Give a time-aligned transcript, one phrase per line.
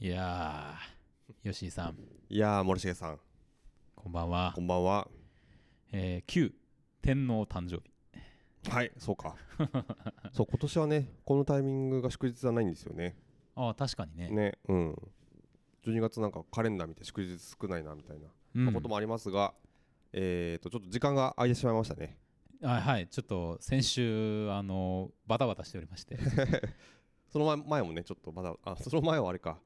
[0.00, 1.96] いやー、吉井さん、
[2.28, 3.18] いやー森重さん。
[3.94, 4.52] こんばんは。
[4.54, 4.60] こ。
[4.60, 5.08] んばんは。
[5.92, 6.52] えー、旧
[7.00, 8.70] 天皇誕生日。
[8.70, 9.36] はいそうか。
[10.32, 13.16] そう今年はねこのタイミングが祝日じゃないんですよね。
[13.54, 14.30] ああ、確かにね。
[14.30, 14.94] ねうん。
[15.84, 18.26] 12月なんかカレンダー見て祝日少ないなみたいな、
[18.56, 18.64] うん。
[18.64, 19.54] まあこともありますが
[20.12, 22.18] えーとちょっと時間が空いてしまいましたね。
[22.60, 26.18] はいはい、ちょっと先週、あのバタバタしておりまして。
[27.34, 29.58] その前前もねちょっとまだあその前はあれか。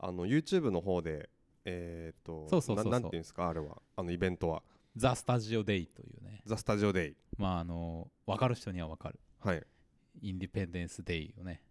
[0.00, 1.30] あの YouTube の方で
[1.64, 3.80] えーとそうそうそうななんていうんですかあれは。
[3.94, 4.64] あのイベントは。
[4.96, 9.62] ザ・スタジオ・デイというね、ザ・スタジオデイまあ、あの分かる人には分かる、はい。
[10.22, 11.62] インディペンデンス・デイをね。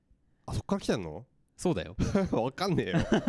[0.45, 1.25] あそっから来てんの？
[1.57, 1.97] そうだよ。
[2.31, 2.99] わかんねえよ。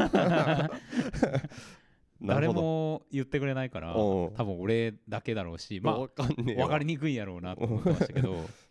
[2.20, 6.66] な誰も言ってくれないから、多分俺だけだろうし、まわかんねえあ、よ。
[6.66, 8.36] 分かりにくいやろうなと思ってましたけど、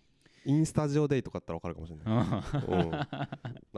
[0.45, 3.07] インスタジオデイとかだったらわかるかもしれない、うん、な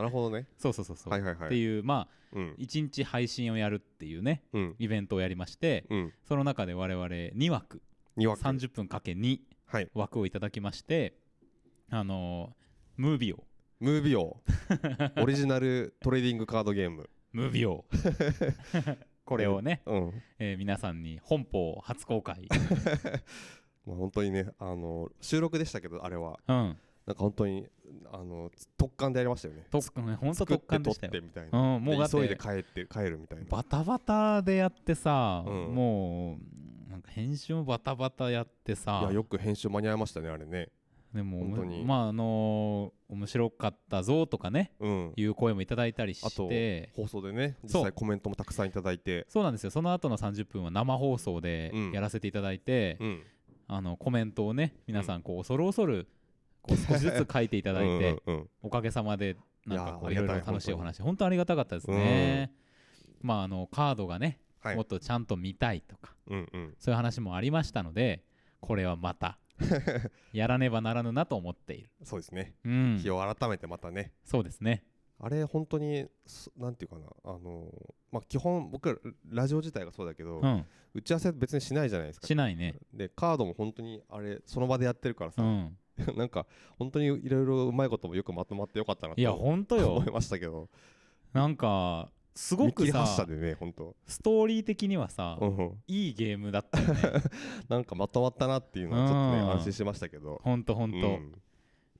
[0.03, 0.47] るほどね。
[0.57, 1.13] そうそうそうそう。
[1.13, 1.47] はいはいはい。
[1.47, 2.55] っていう、まあ、うん。
[2.59, 4.75] 1日配信をやるっていうね、うん。
[4.79, 6.13] イベントをやりまして、うん。
[6.27, 7.81] その中で我々2枠、
[8.17, 9.89] 2枠30分かけ2はい。
[9.93, 11.17] 枠をいただきまして、
[11.89, 13.43] あのームービオ、
[13.79, 14.41] ムービオ
[15.21, 17.09] オリジナルトレーディングカードゲーム。
[17.31, 17.85] ムービオ。
[19.25, 20.23] これをね、うん。
[20.39, 22.47] えー皆さんに本邦初公開。
[23.85, 26.39] まあ本当にねあの収録でしたけどあれは。
[26.47, 26.77] うん。
[27.05, 27.67] なんか本当に
[28.11, 29.65] あの特感でやりましたよね。
[29.69, 31.11] 特感、本当特感でしたよ。
[31.11, 31.27] 撮って。
[31.27, 33.45] みたいうん、な、もう急いで帰って帰るみたいな。
[33.47, 35.75] バタバタでやってさ、うん。
[35.75, 36.39] も
[36.87, 39.01] うなんか編集もバタバタやってさ。
[39.03, 40.69] いやよく編集間に合いましたねあれね。
[41.13, 41.85] でも本当に。
[41.85, 45.13] まああのー面白かったぞとかねうん。
[45.15, 47.83] いう声もいただいたりあとして放送でね実そう。
[47.83, 49.27] 際コメントもたくさんいただいて。
[49.29, 49.69] そうなんですよ。
[49.69, 51.91] その後の30分は生放送でうん。
[51.91, 53.23] やらせていただいて、うん
[53.67, 56.07] あのコメントをね皆さんこう恐る恐る
[56.61, 58.49] こう少しずつ書いていただいて うんうんうん。
[58.63, 62.51] おかげさまでなんかこういろいろ楽しいお話本当ありがたかったですね。
[63.21, 64.75] まああのカードがね、はい。
[64.75, 66.75] もっとちゃんと見たいとかうんうん。
[66.79, 68.23] そういう話もありましたので
[68.59, 69.39] これはまた
[70.33, 71.89] やらねばならぬなと思っている。
[72.03, 72.55] そうですね。
[72.63, 74.11] うん、日を改めてまたね。
[74.23, 74.83] そうですね。
[75.19, 78.95] あれ本当にすなんていうかなあのーまあ基本僕ら
[79.29, 82.27] ラジオ自体がそうだけど、うん、打ち合わせ別にしないじゃないですか。
[82.27, 82.75] しないね。
[82.93, 85.77] でカードも本当にあれその場でやってるからさ、うん、
[86.15, 86.45] なんか
[86.79, 89.95] 本当にいろいろうまいこともよくまとまってよかったなといや本当よ。
[89.95, 90.69] 思いましたけど。
[91.33, 97.01] なんかすごくさね本当、ストーリー的にはさ、うんうん、いいゲームだったよね。
[97.67, 99.51] なんかまとまったなっていうのはちょっとねうん。
[99.51, 100.41] 安心しましたけど。
[100.43, 100.97] ほんとほんと。
[100.97, 101.33] うん。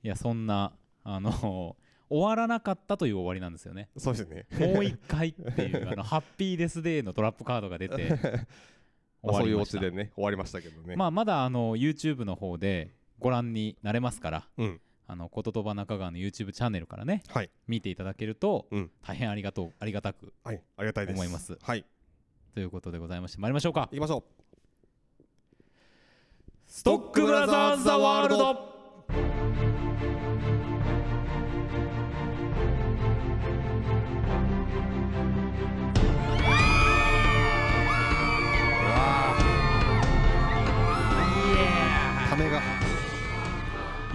[0.02, 0.72] いやそんな
[1.04, 1.76] あの
[2.08, 3.88] 終わらなかったという終わりなんですよね。
[3.96, 4.46] そうですね。
[4.74, 8.10] もう一回っていうあの ハッピーデスデーのトラップカードが出て
[9.22, 10.60] まあそういうオチでね終わりました。
[10.62, 14.80] けどね、まあまだあの YouTube の方でご覧になれますからうん。
[15.08, 17.50] あのこととば中川の YouTube チャンネルからねはい。
[17.68, 18.90] 見ていただけるとうん。
[19.02, 20.60] 大変ありがとうありがたくはい。
[20.76, 21.16] ありがたいです。
[21.16, 21.58] 思います。
[21.60, 21.84] はい。
[22.54, 23.82] ということでございまして参りましょうか。
[23.92, 24.24] 行きましょ
[26.66, 29.75] ストックブラザーズ・ザ・ワールド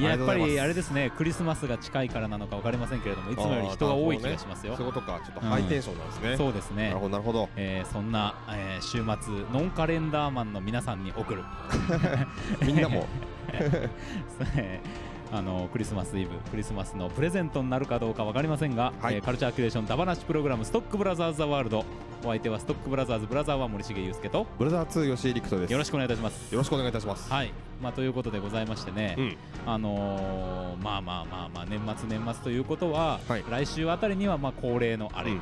[0.01, 4.75] いややっぱありあれですねクリスマスが近いからなのか分かりませんけれどもいつもより人が多い気がしますよ。
[4.75, 5.21] そういうことか。
[5.25, 6.87] ちょっとハイテンションなんですね、そうですね。
[6.89, 7.09] なるほど。
[7.09, 11.43] なるほどえーそんな、えー週末ノンカレンダーマンの皆さんに送る。
[12.65, 13.05] みんなも。
[13.53, 19.15] えーあのクリスマスイブクリスマスのプレゼントになるかどうか分かりませんが、はい。
[19.15, 21.85] えーカルチャーキュレーションダバナシプログラムストックブラザーズ・ザ・ワールド。
[22.23, 26.51] お相手はストックブラザーズブラザーは森重裕介とブラザー2吉井陸斗ですよろしくお願いいたします。
[26.53, 27.31] よろしくお願いいたします。
[27.31, 29.37] はい、まあ、ということでございましてね、うん。
[29.65, 33.43] あのーまあまあまあまあ年末年末ということは、はい。
[33.49, 35.31] 来週あたりにはまあ恒例のあれ。
[35.31, 35.41] うん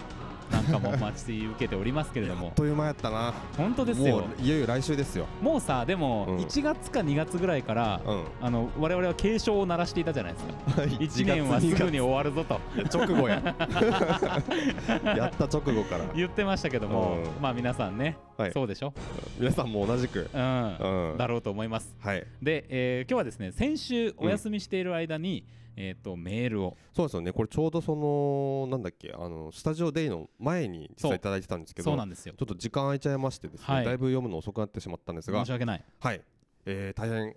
[0.51, 3.33] なんかも待ち受けておりますけれどあもっという間やったな。
[3.57, 4.17] 本当ですよ。
[4.17, 5.27] もういよいよ来週ですよ。
[5.41, 6.37] もうさでもうん。
[6.37, 8.23] 1月か2月ぐらいから、うん。
[8.41, 10.53] あの我々は警鐘を鳴らしていたじゃないですか。
[10.83, 12.59] 1年はすぐに終わるぞと。
[12.91, 13.41] 直後や。
[15.03, 16.05] やった直後から。
[16.15, 17.41] 言ってましたけども、うん。
[17.41, 18.51] まあ皆さんね、はい。
[18.51, 18.93] そうでしょ、
[19.39, 20.29] 皆さんも同じく。
[20.33, 20.77] うん。
[21.11, 21.17] うん。
[21.17, 21.95] だろうと思います。
[21.99, 22.25] はい。
[22.41, 25.43] で、えー今日はですね先週お休みしている間に、
[25.81, 26.77] えー、とメールを。
[26.93, 27.31] そうですよね。
[27.31, 32.35] これちょうどそのなんだっけあのスタジオデイの前に実際いただいてたんですけどそうなんですよ。
[32.37, 33.85] ちょっと時間空いちゃいましてですね、はい。
[33.85, 35.83] だいぶ読むの遅くなってしまったんですが申し訳ない。
[35.99, 36.21] はい、
[36.65, 37.33] えー大変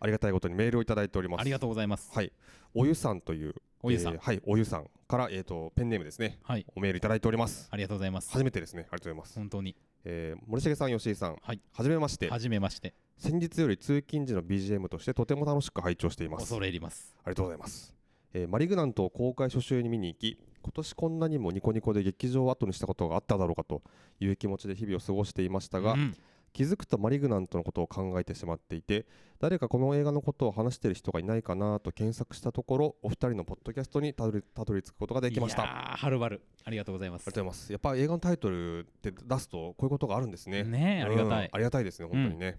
[0.00, 1.42] ありがたいことにメールをいただいております。
[1.42, 2.32] ありがとうございます、はい。
[2.74, 4.14] おゆさんというおゆさん。
[4.14, 6.38] えーはいおゆさんからえっ、とペンネームですね。
[6.42, 6.64] はい。
[6.74, 7.68] おメールいただいております。
[7.70, 8.30] ありがとうございます。
[8.30, 8.82] 初めてですね。
[8.82, 9.76] ありがとうございます、本当に。
[10.04, 11.36] えー森重さん吉井さん。
[11.42, 11.60] はい。
[11.72, 12.28] はじめまして。
[12.28, 12.94] 初めまして。
[13.18, 16.42] 先日より通勤時の BGM としてとても楽しく拝聴しています。
[16.42, 17.14] 恐れ入ります。
[17.24, 17.94] ありがとうございます、
[18.34, 23.82] えーマリグナントを公開初週に見に行き今年こんなにもニコニコで劇場を後にしたことがあっただろうかと
[24.20, 26.16] いう気持ちで日々を過ごしていましたが、うん
[26.52, 29.06] 気づくとマリグナントのことを考えてしまっていて
[29.40, 35.62] 誰かこの映画のことを話している人がいないかなと検索したところお二人のポッドキャストにたどりたどり着くことができました。
[35.62, 36.42] いやーはるばる。
[36.64, 37.22] ありがとうございます。
[37.22, 37.72] ありがとうございます。
[37.72, 40.62] やっぱ映画のタイトルって出すとこういうことがあるんですね。
[40.62, 41.46] ねえありがたい。
[41.46, 42.58] うんありがたいですね本当にね、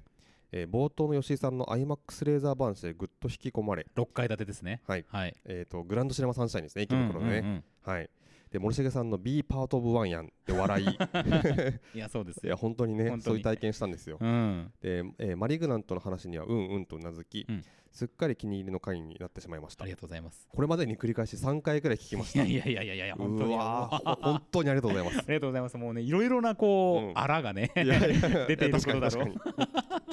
[0.52, 4.82] えー冒頭の吉井さんの IMAX レーザー話でぐっと引き込まれ、6階建てですね。
[4.86, 5.06] はい。
[5.08, 5.36] はい。
[5.46, 7.64] えー、とグランドシネマサンシャインですね池袋のね、うんうんうん。
[7.84, 8.10] はい
[8.54, 10.32] で森重さんの B パートオブワンやん。
[10.46, 10.86] で笑い。
[11.98, 14.20] いやそうですいやよ本当にねそういう体験したんですよ。
[14.22, 14.72] うん。
[14.80, 19.84] で、えーマリグナントの話にはうんうんとうなずき、うんすっかり気に入りの回になってしまいました。
[19.84, 20.48] ありがとうございます。
[20.52, 22.42] これまでに繰り返し3回くらい聞きました。
[22.44, 25.18] いやいやいやいやいや本当うに本当にありがとうございます。
[25.30, 25.78] りがとうございます。
[25.78, 29.22] もうねいろいろなこうあらがね 出ていることだろ。
[29.22, 29.36] う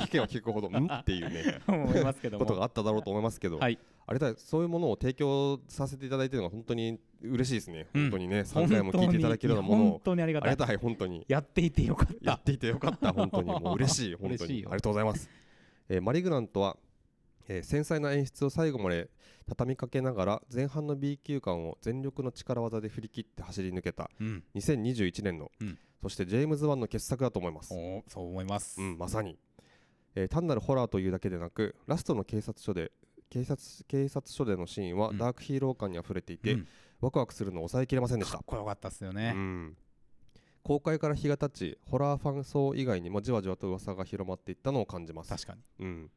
[0.00, 0.90] 聞けば聞くほどん？
[0.92, 3.78] っていうね思いますけどこともがあっただろうと思いますけど、はい。
[4.06, 8.02] あれだそういうものを提供させていただいているのが本当に嬉しいですね、うん。
[8.02, 10.76] 本当にね3回も聞いていただけるようなもの本を当にありがたい。
[10.76, 11.24] 本当に。
[11.28, 13.48] やっていてよかっやったていてよかった本当に。
[13.48, 14.52] もう嬉しい本当に。
[14.52, 15.30] ありがとうございます、
[15.88, 16.76] えーマリグナントは、
[17.48, 19.10] えー繊細な演出を最後まで
[19.46, 24.44] 畳みかけながら前半の B 級感を全力の力技で振り切って走り抜けたうん。
[24.54, 25.78] 2021年の、うん。
[26.02, 27.74] そしてジェームズ・ワンの傑作だと思います。
[28.08, 28.80] そう思います。
[28.80, 29.38] うん、まさに、
[30.14, 32.92] えー単なるホラーというだけでなくラストの警察署で
[33.28, 35.18] 警察警察署でのシーンはうん。
[35.18, 36.68] ダークヒーロー感にあふれていて、うん。
[37.00, 39.32] ワクワクするのを抑えきれませんでし、かったこよかったっすよね。
[39.34, 39.76] うん、
[40.62, 45.86] 公開から日が経ちホラーファン層以外にもじわじわと噂が広まっていったのを感じます、確かに。
[45.86, 46.10] うん、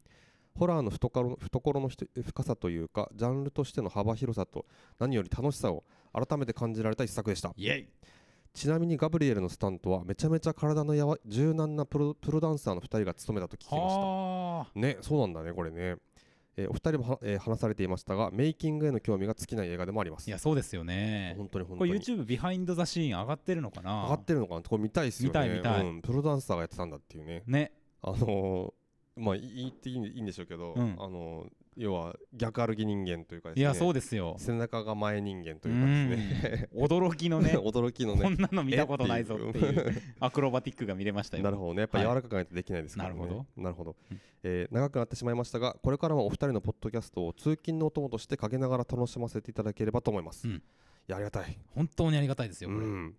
[0.56, 4.66] ホラーの懐懐の深さというかジャンルとしての幅広さと
[5.00, 5.84] 何より楽しさを
[6.14, 7.54] 改めて感じられた一作でした。
[8.54, 14.00] ちなみにガブリエルのスタントはめちゃめちゃ体のやわ柔軟なプロプロダンサーの2人が務めたと聞きました。
[14.00, 15.96] はあねそうなんだねこれね、
[16.56, 20.28] えーお二人もは、えー話されていましたがメイキングへの興味が尽きない映画でもあります。
[20.28, 21.34] いやそうですよね。
[21.52, 22.20] これ本当に本当に。
[22.20, 24.04] YouTube ビハインドザシーン上がってるのかな？
[24.04, 24.62] 上がってるのかな？
[24.62, 25.40] これ見たいっすよね。
[25.40, 25.82] 見たい見たい。
[25.88, 27.42] うん、プロダンサーがやってたんだっていうね。
[27.48, 27.72] ね。
[28.04, 28.74] あのー
[29.16, 30.96] まあいいっていいんでしょうけど、うん。
[31.00, 33.62] あのー要は逆歩き人間というかですね。
[33.62, 34.36] いやそうですよ。
[34.38, 36.70] 背中が前人間とういうかですね。
[36.72, 36.78] ん。
[36.78, 37.54] 驚きのね。
[37.58, 41.44] 驚きのこねんなの見たことないぞっていうアクロバティックが見れましたよ。
[41.44, 41.82] なるほどね。
[41.82, 42.08] やっぱはい。
[42.08, 43.96] 柔らかくないとできないですからね、なるほなるほど。
[44.12, 44.22] うん。
[44.44, 50.56] えー長くなってしまいましたがこれからもお二人のポッドキャストを通勤のお供としてかけながら楽しませていただければと思います、うん。
[50.56, 50.62] い
[51.08, 51.58] やありがたい。
[51.74, 53.16] 本当にありがたいですようん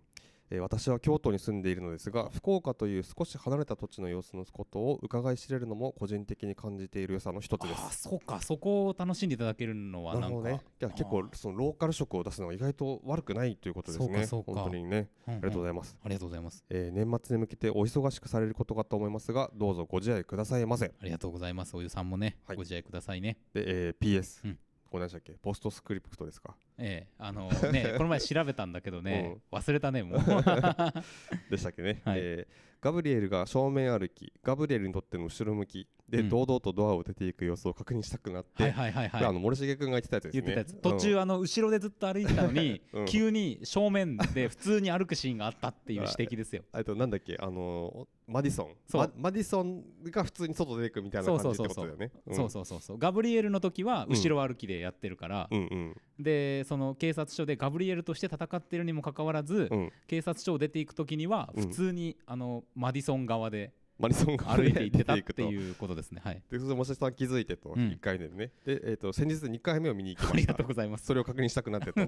[0.51, 8.03] えー私は京都に住んでいるのですが福岡という少し離れた土地の様子のことを伺い知れるのも個人的に感じている良さの一つです。
[8.03, 8.39] そうか。
[8.41, 10.49] そこを楽しんでいただけるのはなんか。
[10.49, 14.25] ねいや結構そのローカル色を出すのは意外と悪くないということですね。
[14.25, 14.61] そうかそうか。
[14.61, 15.09] 本当にね。
[15.27, 16.63] あありがとうございます、ありがとうございます。
[16.69, 20.85] えー年末に向けてお忙しくされることかと思いますがどうぞご自愛くださいませ。
[20.85, 21.75] ありがとうございます。
[21.75, 22.57] おゆさんもねはい。
[22.57, 23.37] ご自愛くださいね。
[23.53, 24.59] で、えー PS、うん
[24.95, 25.33] これ何でしたっけ？
[25.41, 26.55] ポストスクリプトですか？
[26.77, 27.13] ええ。
[27.17, 29.37] あのね この前調べたんだけどね。
[29.51, 30.19] 忘れたねもう。
[31.51, 32.19] でしたっけね、はい。
[32.21, 36.29] えーガブリエルが正面歩きガブリエルにとっての後ろ向きで、うん。
[36.29, 39.33] 堂々とドアを出ていく様子を確認したくなって、はいはいはいはい。
[39.33, 40.41] の森重君が言ってたやつですね。
[40.41, 40.81] 言ってたやつ。
[40.81, 46.63] 途中うんあの後ろでずっと歩いてたのにうん 急に正面で普通に歩くシーンがあったっていう指摘ですよ。
[46.75, 48.75] えっとなんだっけあのーマディソン。
[48.93, 52.11] ママディソンが普通に外出ていくみたいな感じってことだよね。
[52.31, 52.97] そうそうそうそう。
[52.97, 55.95] ガブリエルの時は後ろ歩きでやってるからうんうん。
[56.19, 59.91] でその警察署でガブリエルとして戦ってるにもかかわらずうん。
[60.07, 61.63] 警察署を出ていく時にはうん。
[61.63, 66.21] 普通にあのマディソン側でマディソンが歩いていってたっていうことですね。
[66.23, 66.41] はい。
[66.51, 67.89] でそれで森下さん気づいてと、うん。
[67.89, 68.51] 1回目でね。
[68.65, 71.05] で、えー、と先日2回目を見に行きありがましたとうございます。
[71.05, 72.01] それを確認したくなってと。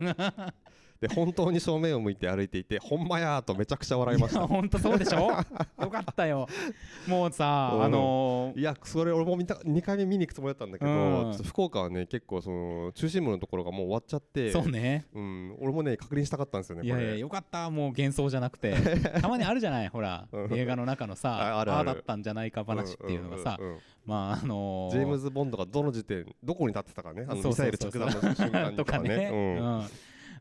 [0.99, 4.47] で本当に正面を向いて歩いていてほんまやーとめちゃくちゃ笑いました。
[4.47, 5.27] 本当そうでしょ？
[5.27, 6.47] よかったよ。
[7.07, 7.83] もうさうん。
[7.83, 14.51] あのーいやそれ俺も見た2回目見に行くつもりだったんだけど、福岡はね結構その中心部のところがもう終わっちゃって。
[14.51, 15.05] そうね。
[15.13, 17.69] うん、俺もね確認したかったんですよねいやいやよかった。
[17.69, 18.73] もう幻想じゃなくて。
[19.21, 20.53] たまにあるじゃないほらうん。
[20.57, 23.77] 映画の中のさああるあだったんじゃないか話っていうのがさんんうん。
[24.05, 29.79] まああのージェームズ・ボンドがどの時点どこに立ってたかねあのミサイル着弾の瞬間にとかね、 うん。
[29.79, 29.87] うん。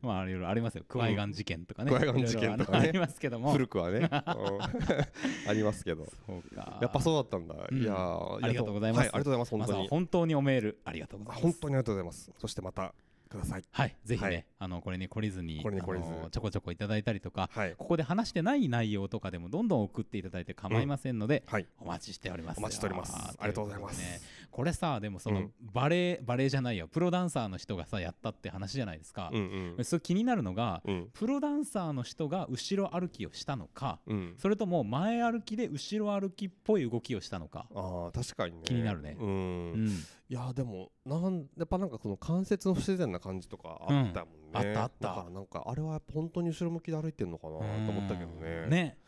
[0.03, 0.85] まあいろいろありますよ。
[0.87, 2.89] クワイガン事件とかね、クワイガン事件とかね。
[2.89, 3.53] ありますけども。
[3.53, 4.09] 古くはね、うん。
[5.49, 6.07] ありますけど。
[6.27, 6.79] そうか。
[6.81, 7.83] やっぱそうだったんだ、うん。
[7.83, 9.09] いやーありがとうございます。
[9.09, 11.43] はありがとうございます本当に、本当におメールありがとうございます。
[11.43, 12.33] 本当にありがとうございます。
[12.39, 12.95] そしてまた
[13.29, 13.65] ください。
[13.71, 14.45] はいぜひね、はい。
[14.59, 15.83] あのこれに懲りずにこれに。
[15.83, 17.75] 懲りずちょこちょこいただいたりとかはい。
[17.77, 21.67] ここで話してない内容とかでもどんどん送っていただいて構いませんので、はい。
[21.79, 22.59] お待ちしております。
[22.59, 23.15] お待ちしております。
[23.15, 23.99] ありがとうございます。
[23.99, 25.51] ねこれさでもそうのん。
[25.61, 26.89] バレエバレエじゃないよ。
[26.89, 29.31] プロダンサーの人がさやったって話じゃないですか。
[29.33, 29.85] う、んうん。
[29.85, 31.11] それ気になるのがうん。
[31.13, 34.35] プロダンサーの人が後ろ歩きをしたのかうん。
[34.39, 38.63] それとも前歩きで後ろ歩きっぽい動きをしたのか、あー確かにね。
[38.65, 39.17] 気になるね。
[39.19, 39.33] うん、う
[39.77, 45.09] ん、いやでもなんやっぱなんかその関節の不自然な感じとかあったもんね、うんあったあった。
[45.09, 48.63] だからなんかあれは本当に後ろ向きで歩いてんのかなと思ったけどね。
[48.65, 48.71] うん。
[48.71, 48.99] ね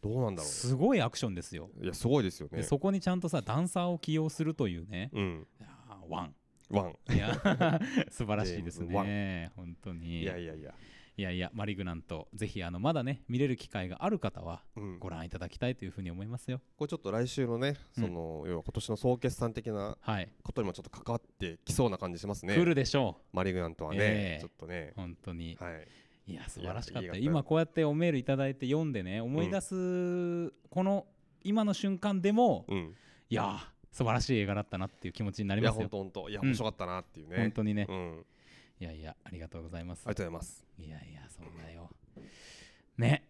[0.00, 2.58] どうなんだろすごいアクションですよ、ういやすごいですよね。
[2.58, 5.10] でそこにちゃんとさダンサーを起用するというね。
[5.12, 5.46] うん。
[5.60, 6.34] いやーワン。
[6.70, 7.14] ワン。
[7.14, 7.38] いや
[8.10, 10.22] 素晴らしいですワね本当に。
[10.22, 10.74] いやいやいや
[11.16, 14.98] いやいやマリグナントぜひあのまだね見れる機会がある方はうん。
[14.98, 16.60] ご覧いただきたいというふうに思いますよ。
[16.76, 18.04] これちょっと来週のねうん。
[18.04, 22.54] その、要は今年の総決算的なはい、ことにもちょっと関わってきそうな感じしますね。
[22.54, 24.40] 来るでしょマリグナントはね、ええ。
[24.40, 24.92] ちょっとね。
[24.96, 25.56] う本当に。
[25.60, 25.86] はい。
[26.26, 31.06] いや素晴らしかっいやいいた今こうやっておメールいただいて読んでね思い出す、この
[31.42, 32.94] 今の瞬間でもうん。
[33.30, 33.58] いやー
[33.92, 35.88] 素晴らしい映画だったなっていう気持ちになりいやますよ。
[35.88, 36.30] 本当本当。
[36.30, 38.26] いやうん面白かったなっていうね、本当にね、うん
[38.80, 40.02] いやいやありがとうございます。
[40.04, 40.66] ありがとうございます。
[40.78, 41.90] いやいやそんなよ。
[42.98, 43.28] ね。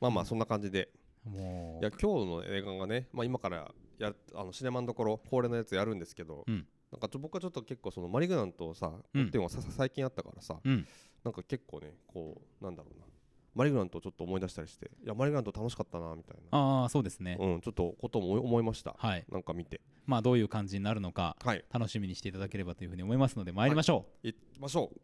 [0.00, 0.90] まあまあそんな感じで。
[1.24, 6.66] もいうや今日の映画がね、まあ、今からやるあのシネマンどころ恒例のやつやるんですけど、うん。
[6.90, 9.26] なんかちょ僕はちょっと結構そのマリグナントをさ、うん。
[9.26, 10.86] っていうのがさ最近あったからさ、うん。
[11.22, 13.06] なんか結構ねこうなんだろうな
[13.54, 16.58] マリグナントをちょっと思い出したりしていやマリグナント楽しかったなみたいな。
[16.58, 18.94] ああそうですね、うんちょっとことも思いました。
[18.98, 19.24] はい。
[19.30, 19.80] なんか見て。
[20.06, 21.64] まあどういう感じになるのかはい。
[21.72, 25.00] 楽しみにしていただければというふうに思いますので参りましょう、行きましょう。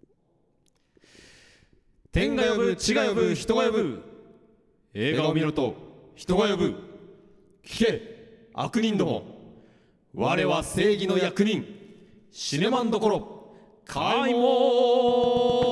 [2.12, 4.02] 天が呼ぶ地が呼ぶ人が呼ぶ。
[4.94, 5.74] 映画を見ろと
[6.14, 6.74] 人が呼ぶ。
[7.64, 8.48] 聞け。
[8.54, 9.24] 悪人ども。
[10.14, 11.66] 我は正義の役人。
[12.30, 13.54] シネマンどころ。
[13.86, 15.63] 開門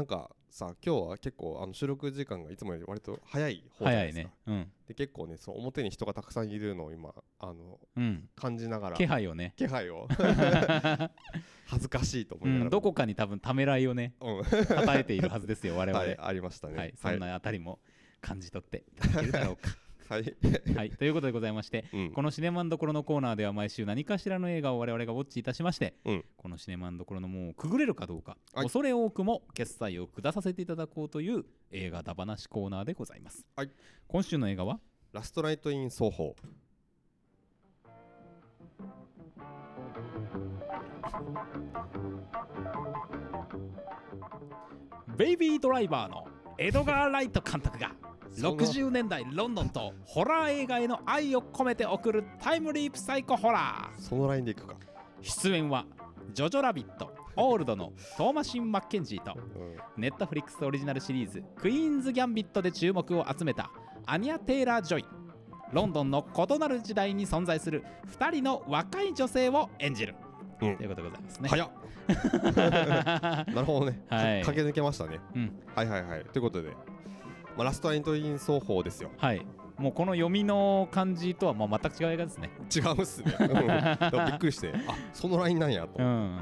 [0.00, 4.30] なんかさ今日は結構あの収録時間がいつもより割と早い方じゃな早いいですか。
[4.30, 4.34] ね。
[4.46, 4.72] うん。
[4.88, 8.26] で結構ねその表に人がたくさんいるのを今あのうん。
[8.34, 9.52] 感じながら気配をね。
[9.58, 10.08] 気配を。
[11.68, 12.70] 恥ずかしいと思いうながらも、ん。
[12.70, 14.42] どこかに多分ためらいをねうん。
[14.42, 15.92] 叩いているはずですよ我々。
[16.02, 16.78] はいありましたね。
[16.78, 17.78] はい、そんなあたりも
[18.22, 19.68] 感じ取っていただけるだろうか。
[20.10, 20.36] はい、
[20.74, 22.10] はい、ということでございまして、うん。
[22.10, 26.24] このシネマンどころのコーナーでは毎週何かしらの映画を我々がウォッチいたしまして、うん。
[26.36, 28.64] このシネマンどころの門をくぐれるかどうか、はい。
[28.64, 33.46] 恐れ多くも決済を下させていただこうという映画だ話コーナーでございます。
[33.54, 33.70] はい。
[34.08, 34.80] 今週の映画は？
[35.12, 36.34] ラストナイトイン奏法
[45.16, 46.26] ベイビードライバーの
[46.58, 47.92] エドガー・ライト監督が
[48.36, 54.00] 60年代ロンドンとホラー映画への愛を込めて送るタイムリープサイコホラー。
[54.00, 54.74] そのラインでいくか、
[55.20, 55.84] 出演は
[56.32, 63.70] ジョジョラビットオールドのトーマシン・マッケンジーとうん、ネットフリックスオリジナルシリーズ「クイーンズ・ギャンビット」で注目を集めた
[64.06, 65.04] アニア・テイラー・ジョイ。
[65.72, 67.84] ロンドンの異なる時代に存在する
[68.18, 70.16] 2人の若い女性を演じる、
[70.60, 70.76] うん。
[70.76, 71.48] ということでございますね。
[71.48, 71.70] 早っ。
[72.10, 74.42] なるほどね、かはい。
[74.42, 75.20] 駆け抜けましたね。
[75.34, 75.62] うん。
[75.74, 76.24] はいはいはい。
[76.24, 76.70] ということで、
[77.60, 79.10] まあ、ラストナイトイン奏法ですよ。
[79.18, 82.50] はい、もうこの読みの感じとはまあ全く違う映画ですね。
[82.74, 86.40] 違うっすね、びっくりしてあそのラインなんやと、うん、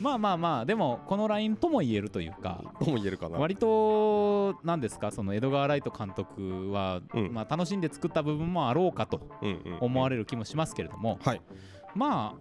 [0.00, 3.38] まあまあまあでもこのラインとも言えるというかどうも言えるかな。
[3.38, 7.34] 割と何ですかそのエドガー・ライト監督は、うん。
[7.34, 9.20] まあ、楽しんで作った部分もあろうかと
[9.80, 11.42] 思われる気もしますけれども、はい。
[11.94, 12.34] ま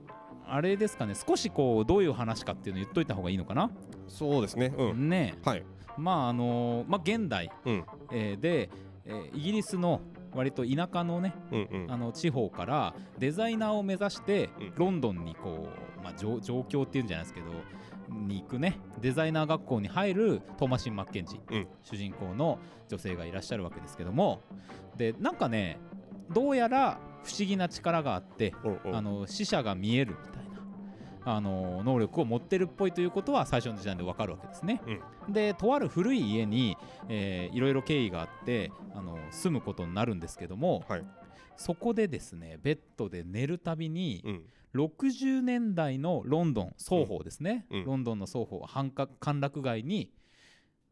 [0.48, 3.72] ああれですかね少しこうどういう話かっていうのを言っといた方がいいのかな、
[4.08, 4.74] そうですね。
[4.78, 5.10] うん。
[5.10, 5.66] ねはい
[5.98, 7.86] まああのまあ現代、うん。
[8.12, 8.70] えーで、
[9.06, 10.02] えーイギリスの
[10.34, 11.92] 割と田舎のねうんうん。
[11.92, 14.74] あの地方からデザイナーを目指してうん。
[14.76, 17.48] ロンドンにこう、まあ、上上京っていうんじゃないですけど
[18.28, 21.68] に行くねデザイナー学校に入るトーマシン・マッケンジー、うん。
[21.84, 24.42] 主人公の女性がいらっしゃるわけですけども
[24.98, 25.80] でなんかね
[26.32, 28.54] どうやら不思議な力があって
[28.92, 30.45] あの死者が見えるみたいな
[31.26, 34.82] あの能力を持ってるっぽいということは最初の時点で分かるわけですね。
[35.28, 36.78] でとある古い家に、
[37.10, 41.06] えーいろいろ経緯があってあの住むことになるんですけども、はい。
[41.58, 44.46] そこでですねベッドで寝るたびに、うん。
[44.76, 47.86] 60年代のロンドン双方ですね、うん。
[47.86, 50.12] ロンドンの双方繁華歓楽街に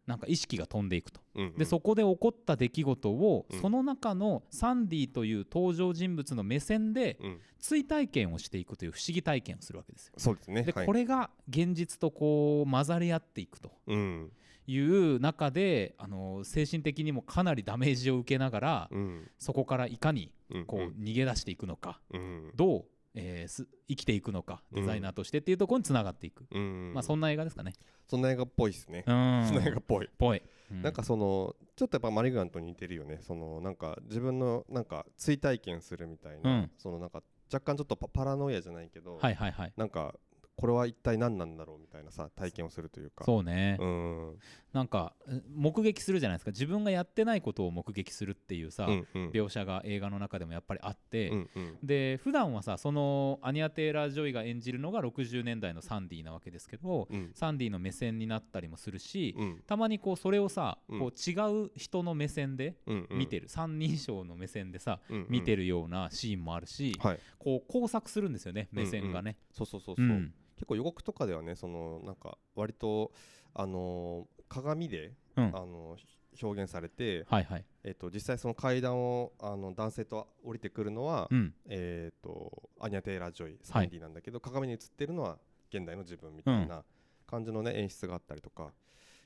[0.06, 1.22] なんか意識が飛んでいくと。
[1.36, 1.56] うんうん。
[1.56, 3.62] でそこで起こった出来事を、うん。
[3.62, 7.40] その中のサンディという登場人物の目線でうん。
[7.60, 10.14] 追体験をしていくという不思議体験をするわけですよ。
[10.18, 10.64] そうですね。
[10.64, 10.86] で、はい。
[10.86, 13.72] これが現実とこう混ざり合っていくと。
[13.88, 14.32] うん。
[14.66, 19.32] いう中であの精神的にもかなりダメージを受けながら、うん。
[19.40, 22.52] そこからいかにうんこう逃げ出していくのか、うん。
[22.56, 26.94] どう、えーす生きていくのかデザイナーとしてっていうところにつながっていく、うん。
[26.94, 27.74] まあそんな映画ですかね。
[28.08, 29.04] そんな映画っぽいですね。
[29.06, 29.46] うん。
[29.48, 30.10] そんな映画っぽい。
[30.18, 30.42] ぽい、
[30.72, 33.20] うなんかそのちょっとやっぱマリグナントに似てるよね。
[33.22, 36.72] そのなんか自分のなんか追体験するみたいな、うん。
[36.78, 39.74] そのなんか若干ちょっとパパラノイアじゃないけど、はいはいはい。
[39.78, 40.16] なんか
[40.56, 43.26] これは一体何なんだろうみたいなさ体験をするというか。
[43.26, 44.40] そうね、うん
[44.74, 46.52] なんかえ目撃するじゃないですか。
[46.52, 49.30] 自分がやってないことを目撃するっていうさ、うんうん。
[49.30, 51.78] 描写が映画の中でもやっぱりあって、うんうん。
[51.84, 57.32] で普段はさそのアニア・テイラー・ジョイが演じるのが60年代のサンディなわけですけど、うん。
[57.36, 59.64] サンディの目線になったりもするし、うん。
[59.68, 61.00] たまにこうそれをさ、うん。
[61.00, 61.34] こう違
[61.66, 63.18] う人の目線でうんうん。
[63.20, 65.26] 見てる、三人称の目線でさ、うんうん。
[65.30, 67.20] 見てるようなシーンもあるし、はい。
[67.38, 69.38] こう交錯するんですよね目線がね。
[69.52, 70.06] そうそうそうそう。
[70.06, 70.34] う、ん。
[70.56, 73.12] 結構予告とかではねそのなんか割と
[73.54, 75.46] あのー鏡で、うん。
[75.46, 76.00] あのー
[76.42, 77.66] 表現されて、はいはい。
[77.84, 81.54] えっと実際その階段をあの男性と降りてくるのは、うん。
[81.68, 85.38] えっとアニャ・テイラー・ジョイサンディなんだけど、鏡に映ってるのは
[85.72, 86.84] 現代の自分みたいな
[87.28, 88.72] 感じのね演出があったりとか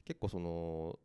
[0.06, 1.00] 結構その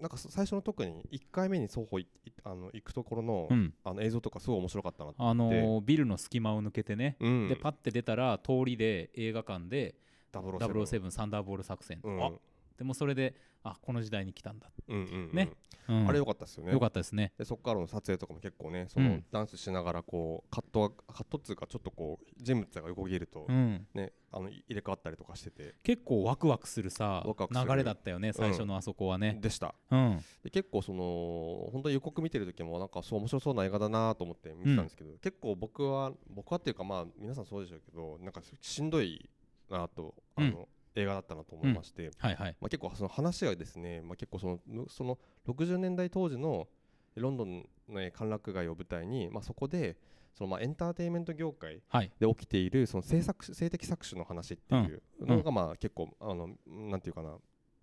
[0.00, 3.74] なんか最初の特に1回目に双方いいあの行くところの,、うん。
[3.84, 9.94] あの映像とかすごい面白かったなって、あのービルの隙間を抜けてね、うん、でパッて出たら通りで映画館で
[10.32, 12.24] 007 007サンダーボール作戦、うん。
[12.24, 12.30] あ
[12.78, 13.34] でもそれで
[13.64, 15.50] あこの時代に来たんだ、ね。
[15.88, 16.08] うん。
[16.08, 16.72] あれ良かったですよね。
[16.72, 17.32] よかったですね。
[17.38, 19.24] でそこからの撮影とかも結構ねそうのん。
[19.30, 23.86] ダンスしながらこうカットはカットっつうかちょっとこう人物が横切るとうん。
[23.94, 25.74] ね、あの入れ替わったりとかしてて。
[25.82, 29.38] 結構ワクワクするさ流れだったよね最初のあそこはね。
[29.40, 29.74] でした。
[29.90, 30.24] うん。
[30.42, 39.28] で結構その本当に予告見てる時もなんかそう面白そうな映画だなと思って見てたんですけど、結構僕は僕はっていうかまあ皆さんそうでしょうけどなんかしんどい
[39.70, 42.56] なとあの、映画だったなと思いまして、はいはい。
[42.60, 46.68] まあ、結構その話がですね、まあ、結構そのむその60年代当時の
[47.16, 49.96] ロンドンのね歓楽街を舞台に、まあ、そこで
[50.34, 52.10] そのまあエンターテインメント業界はい。
[52.18, 57.36] で起きているその性作性的搾取の話っていうのがまあ結構あのなんていうかな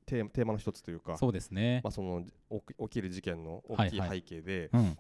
[0.06, 1.82] テーマの一つというかそうですね。
[1.84, 2.24] まあその
[2.80, 4.10] 起きる事件の大きいはい。
[4.10, 4.90] は背景でうん。
[4.92, 4.96] っ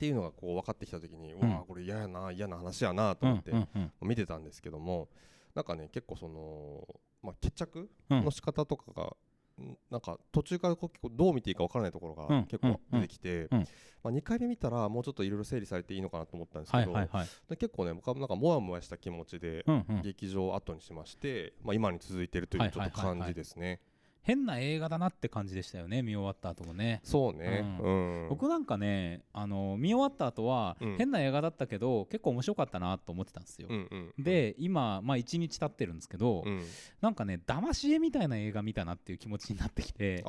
[0.00, 3.92] ていうのがこう分かってきた時にううんわあこれ嫌やな嫌な話やなとうん思ってうんうん。
[4.08, 5.08] 見てたんですけども
[5.54, 6.86] なんかね結構その
[7.22, 8.24] まあ決着うん。
[8.24, 9.16] の仕方とかが
[9.62, 12.40] んなんか途中からこう結構どう見ていいか分からないところうん。
[12.40, 19.64] が結構出てきてまあ2回目見たらもうちょっといろいろ整理されていいのかなと思ったんですけどで結構ね僕はなんかモヤモヤした気持ちで
[20.02, 23.80] 劇場を後にしまして、まあ、今に続いているというちょっと感じですね。
[24.22, 27.00] 変な映画だなって感じでしたよね見終わった後もね。
[27.04, 27.90] そうね、うう
[28.26, 28.28] ん。
[28.28, 30.96] 僕なんかねあの見終わった後はうん。
[30.96, 33.68] 変な映画だったけど結構面白かったなと思ってたんですよ。
[33.70, 36.62] うんうん、で今まあ1日経ってるんですけどうん、
[37.00, 40.24] なんかね騙し絵みたいな映画見たなっていう気持ちになってきて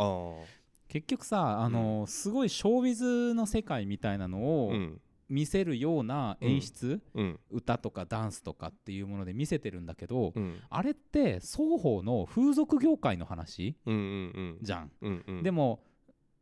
[0.88, 7.39] 結局さあのすごいショービズの世界みたいなのをうん見せるような演出うん。
[7.50, 10.60] 歌とかダンスとかっていうもので見せてるんだけどうん。
[10.70, 15.44] あれって双方の風俗業界の話うんうんじゃんうんうん。
[15.44, 15.80] でも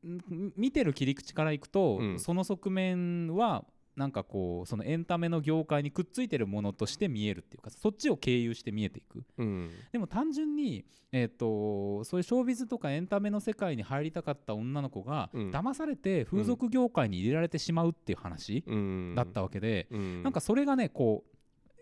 [0.06, 2.20] ん見てる切り口からいくと、うん。
[2.20, 3.64] その側面は
[4.00, 9.26] なんかこうそのエンタメの業界にくっついてるものとして見えるっていうかそっちを経由して見えていく。
[9.38, 9.72] うん。
[9.92, 15.52] でも単純に、えー、とそういうショービズとかエンタメの世界に入りたかった女の子が、うん。
[15.52, 19.16] 騙されて風俗業界に入れられてしまうっていう話うん。
[19.16, 20.24] だったわけで、うん。
[20.24, 21.26] なんかそれがねこ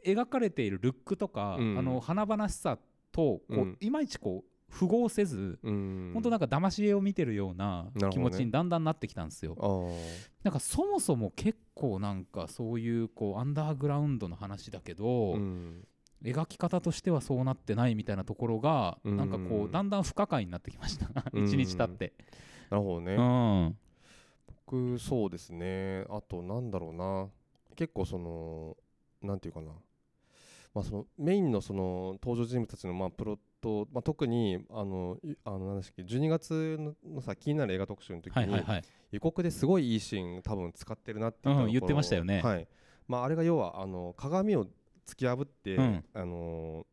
[0.03, 1.77] う描かれているルックとか、うん。
[1.77, 2.79] あの華々しさ
[3.11, 3.77] とこう、うん。
[3.79, 6.11] いまいちこう符合せず、うん。
[6.13, 9.55] 本当なんか騙し絵を見てるような気持ちにだんだんなってきたんですよ。
[10.43, 15.87] なんかそもそも結構なんかそういうこうアンダーグラウンドの話だけど、うん。
[16.23, 19.17] 描き方としてはそうなってないみたいなところが、うん。
[19.17, 21.07] なんかこうだんだん不可解になってきました。
[21.31, 21.45] うん。
[21.45, 22.13] 一日経って。
[22.69, 23.77] なるほどね、うん。
[24.65, 26.05] 僕そうですね。
[26.09, 27.27] あとなんだろうな。
[27.75, 28.75] 結構その
[29.21, 29.71] なんていうかな。
[30.73, 33.41] まあそのメインのその登場人物たちのまあプロット、
[33.91, 38.63] まあ、特にあのいあのなんだっけ12月ののさ気になる映画特集の時に。
[39.11, 42.67] 予告ですごいいいシーン多分使ってるなって言ってましたよねはい
[43.07, 44.65] まあ、あれが要はあの鏡を
[45.07, 46.85] 突き破って、うんあの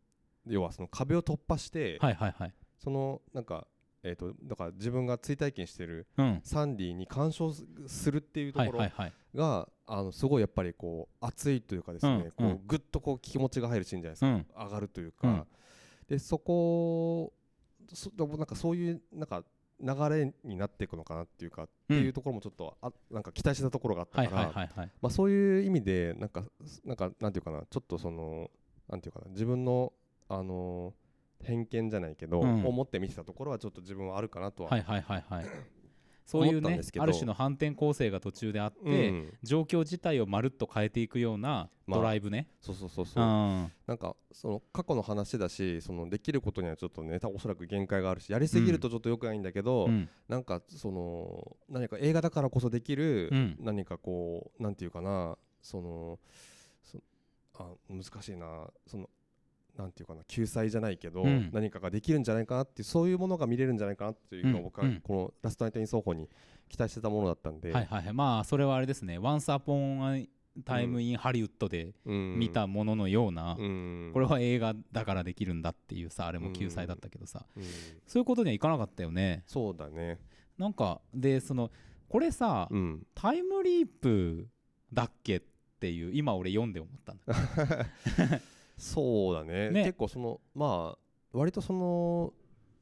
[0.47, 2.55] 要はその壁を突破して、はいはいはい。
[2.79, 3.67] そのなんか
[4.03, 6.41] えー、とだから自分が追体験してるうん。
[6.45, 8.85] サンディに干渉すするっていうとはいころ。
[9.35, 14.31] が、あのすごいやっぱりこう熱いというかですね、うんこううんぐっとこう気持ちが入るシーンじゃないですか、う
[14.63, 14.67] ん。
[14.67, 15.47] 上がるというか、うん
[16.09, 17.33] でそこ
[17.93, 19.45] そなんかそういうなんか
[19.81, 26.45] 流れになっていくのかなっていうか、っていうところもちょっとあなんか期待してたところがあったはいから、そういう意味でなんか
[26.85, 28.51] なんかなんていうかなちょっとその
[28.89, 29.93] なんていうかな自分の
[30.29, 30.95] あの
[31.43, 32.65] 偏見じゃないけど、うん。
[32.65, 35.47] 思って見てたところはちょっと自分はあるかなとは、はいはいはいはい。
[36.25, 39.33] そういうねある種の反転構成が途中であって、うん。
[39.43, 42.49] 状況自体をまるっと変えていくようなまあドライブね。
[42.61, 43.25] そうそうそうそう。
[43.25, 43.73] う、ん。
[43.87, 50.09] なんかその過去の話だしそのできることにはちょっとねおそらく限界があるしやりすぎるとちょっと良くないんだけど、うん。
[50.29, 53.57] なんかその何か映画だからこそできる、うん。
[53.61, 56.19] 何かこうなんていうかなその
[56.83, 56.99] そ
[57.59, 59.11] あ難しいなその
[59.77, 61.51] なんていうかな救済じゃないけど、うん。
[61.53, 64.93] 何かができるんじゃないかなってそういうものが見れるんじゃないかなっていうのを僕はうん。
[64.95, 66.29] うんこのラストナイト・イン・奏法に
[66.69, 68.13] 期待してたものだったんで、はいはいはい。
[68.13, 70.29] まあそれはあれですね「Once Upon a
[70.65, 72.39] Time in Hollywood」でうん。
[72.39, 74.11] 見たもののような、うん。
[74.13, 77.63] これは映画だからできるんだっていうさあれも救済だったけどさ、うん。
[78.07, 79.43] そういうことにはいかなかったよね。
[79.47, 80.21] そうだね。
[80.57, 81.71] なんかでその
[82.09, 83.07] これさ、うん。
[83.15, 84.49] タイムリープ
[84.93, 85.43] だっけっ
[85.81, 87.35] ていう今俺読んで思ったんだ
[88.77, 89.71] そうだね。
[89.71, 89.85] ね。
[89.85, 90.99] 結構そのまあ
[91.33, 92.33] 割とその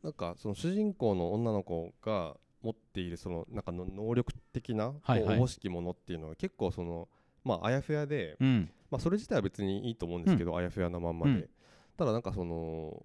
[0.03, 7.09] なんかその主人公の女の子が持っているそのなんかの能力的なおぼしきものっていうのは結構その
[7.45, 8.71] まああやふやで、うん。
[8.91, 11.49] まあ、それ自体は別にいいと思うんですけど、あやふやなまんまで、うん。
[11.97, 13.03] ただなんかその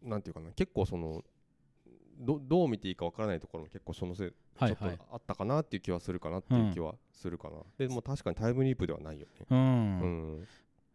[0.00, 1.24] なんていうかな結構その
[2.20, 9.46] どどう見ていいかわからないところも結構そのせいちょっとあったかなっていう気はするかなっていう気はするかな、でも確かにタイムリープではないよね。
[9.50, 9.58] うん。
[9.58, 10.06] う
[10.40, 10.48] ん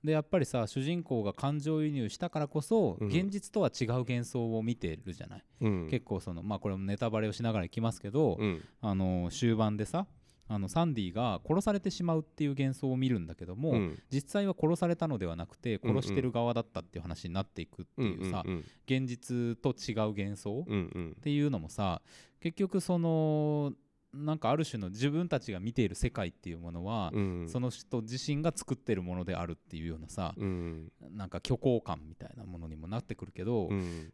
[0.04, 3.08] でやっぱりさ主人公が感情移入したからこそ、うん。
[3.08, 5.88] 現実とは違う幻想を見てるじゃない、うん。
[5.90, 8.62] 結構そのまあこれもネタバレをしながらいきますけど、うん。
[8.82, 10.06] あの終盤でさ
[10.50, 14.00] あのサンディが殺されてしまうっていう幻想を見るんだけども、うん。
[14.12, 15.96] 実際は殺されたのではなくてうんうん。
[15.98, 18.66] 殺してる側だったっていう話になっていくっていうさ、うんうん。
[18.86, 21.16] 現実と違う幻想うんうん。
[21.18, 22.02] っていうのもさ
[22.42, 23.72] 結局その
[24.14, 27.50] なんかある種の自分たちが見ている世界っていうものは、うん。
[27.50, 30.92] その人自身が作ってるものであるっていうようなさ、うん。
[31.12, 34.14] なんか虚構感みたいなものにもなってくるけど、まうん。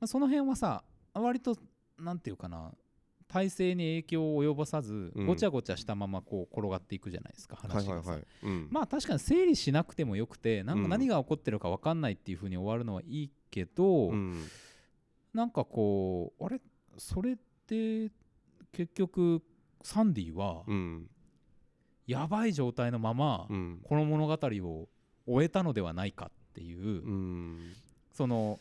[0.00, 0.82] あその辺はさ
[1.14, 1.56] 割と
[1.98, 2.72] なんていうかな
[3.28, 5.26] 体制に影響を及ぼさず、うん。
[5.26, 8.68] ごちゃごちゃしたままこう転がっていくじゃないですかはい話がさ、はいはいうん。
[8.70, 14.42] まあ確かに整理しなくてもよくてなんかうん何が起こってるか分かんないっていう風に終わるのはいいけど、うん。
[15.32, 16.60] なんかこうあれ？
[16.98, 18.10] それって
[18.72, 19.42] 結局
[19.82, 21.10] サンディはうん
[22.06, 24.88] やばい状態のままうんこの物語を
[25.26, 27.72] 終えたのではないかっていう、うん
[28.12, 28.58] その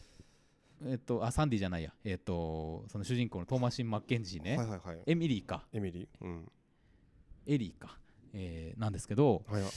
[0.86, 1.94] えっとあサンディじゃないや。
[2.04, 5.00] えっとその主人公のトーマシン・マッケンジーね、はいはいはい。
[5.06, 5.66] エミリーか。
[5.72, 6.26] エミリー。
[6.26, 6.52] うん。
[7.48, 7.98] エリーか、
[8.34, 9.44] えーなんですけど。
[9.48, 9.68] はいは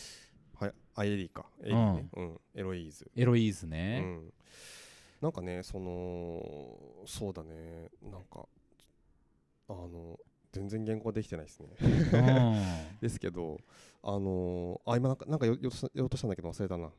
[0.68, 1.46] いアイエリーか。
[1.62, 2.08] エリーね。
[2.16, 2.40] うん。
[2.56, 3.08] エロイーズ。
[3.14, 4.32] エロイーズうね、ん。
[5.20, 7.90] なんかねそのそうだね。
[8.02, 8.48] なんか
[9.68, 10.18] あの
[10.52, 11.68] 全然言語できてないですね。
[11.80, 12.98] うん。
[13.00, 13.58] ですけど
[14.02, 15.56] あのーあ今なんかなんか言お
[16.06, 16.90] うとしたんだけど忘れたな。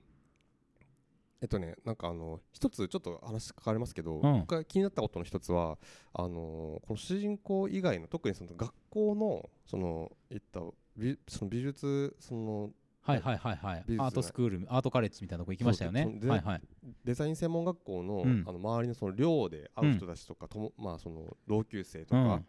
[1.41, 4.39] えっとねなんかあの一つちょっと話変わりますけど、うん。
[4.41, 5.77] 僕が気になったことの一つは
[6.13, 10.61] あのーこの主人公以外の特にその学校のそのいった
[10.95, 12.71] 美その美術その
[13.09, 13.83] はいはいはいはい。
[13.97, 16.05] アートスクールアートカレッジみたいなとこ行きましたよね。
[16.23, 16.61] はいはい。
[17.03, 18.43] デザイン専門学校の,、うん。
[18.47, 22.45] あの周りのその寮で会う人たちとか、ともまあその同級生とかうん。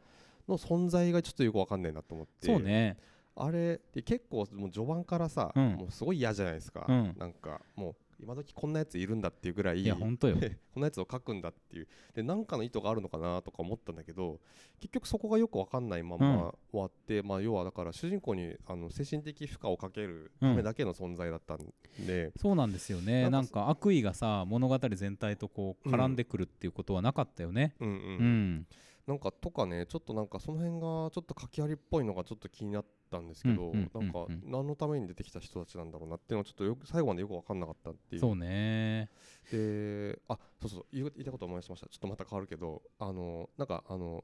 [0.48, 2.96] の存在がちょっとよくわかんないなと思って、そうね。
[3.36, 5.72] あれで結構もう序盤からさ、うん。
[5.74, 7.14] もうすごい嫌じゃないですか、うん。
[7.16, 10.36] なんかもう今時こんなやついるんだっていうぐらいいやほんとよ。
[10.72, 11.88] こんなやつを描くんだっていう。
[12.14, 14.40] で何かの意図があるのかなとか思ったんだけど
[14.80, 21.72] 結局そこがよくわかんないまま終わって、まあ要はだから主人公にあの精神的負荷をかけるためだけの存在だったん
[22.06, 23.28] で、そうなんですよね。
[23.30, 27.74] なんか悪意がさ物語全体とこう絡んでくるっていうことはなかったよね。
[27.80, 27.94] うんうん。
[27.94, 28.66] うん、
[29.10, 38.20] なんかとかねちょっとなんかその辺がちょっと書きありっぽいのがちょっと気になったんですけど、うんうんなんか何のために出てきた人たちなんだろうなっていうのはちょっとよく最後までよく分かんなかったっていう。
[38.20, 39.10] そうね。
[39.50, 41.88] であそうそう言いたいこと思い出しました。
[41.88, 44.22] ちょっとまた変わるけどあのなんかあの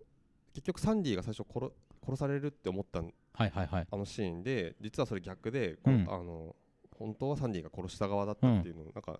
[0.54, 1.72] 結局サンディが最初殺
[2.04, 3.86] 殺されるって思ったんはいはいはい。
[3.90, 6.06] あのシーンで実はそれ逆で、こうん。
[6.08, 6.54] あの
[6.96, 9.18] 本当はサンディが殺した側だったっていうのをなんか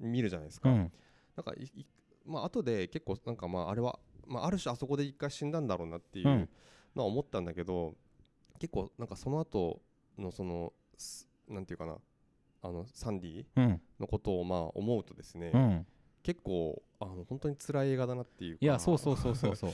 [0.00, 0.92] 見るじゃないですか、うん。
[1.36, 1.86] なんかいい
[2.26, 6.48] まあ後で結構なんかまああれは、まあ、ある種あそこで一回死んだんだろうなっていううん。
[6.94, 7.94] のは思ったんだけど、
[8.58, 9.80] 結構なんかその後
[10.18, 11.96] のそのすなんていうかな
[12.62, 13.80] あのサンディうん。
[14.00, 15.86] のことをまあ思うとですね、うん。
[16.22, 18.58] 結構あの本当に辛い映画だなっていうか。
[18.62, 19.70] いやそうそうそうそうそう。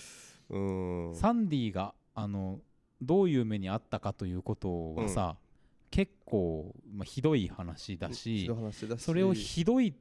[0.50, 1.14] うーん。
[1.14, 2.60] サンディがあの
[3.00, 5.36] どういう目にあったかということはさ、
[5.90, 8.50] 結構、まあ、ひどい話だし
[8.98, 9.94] それをひどい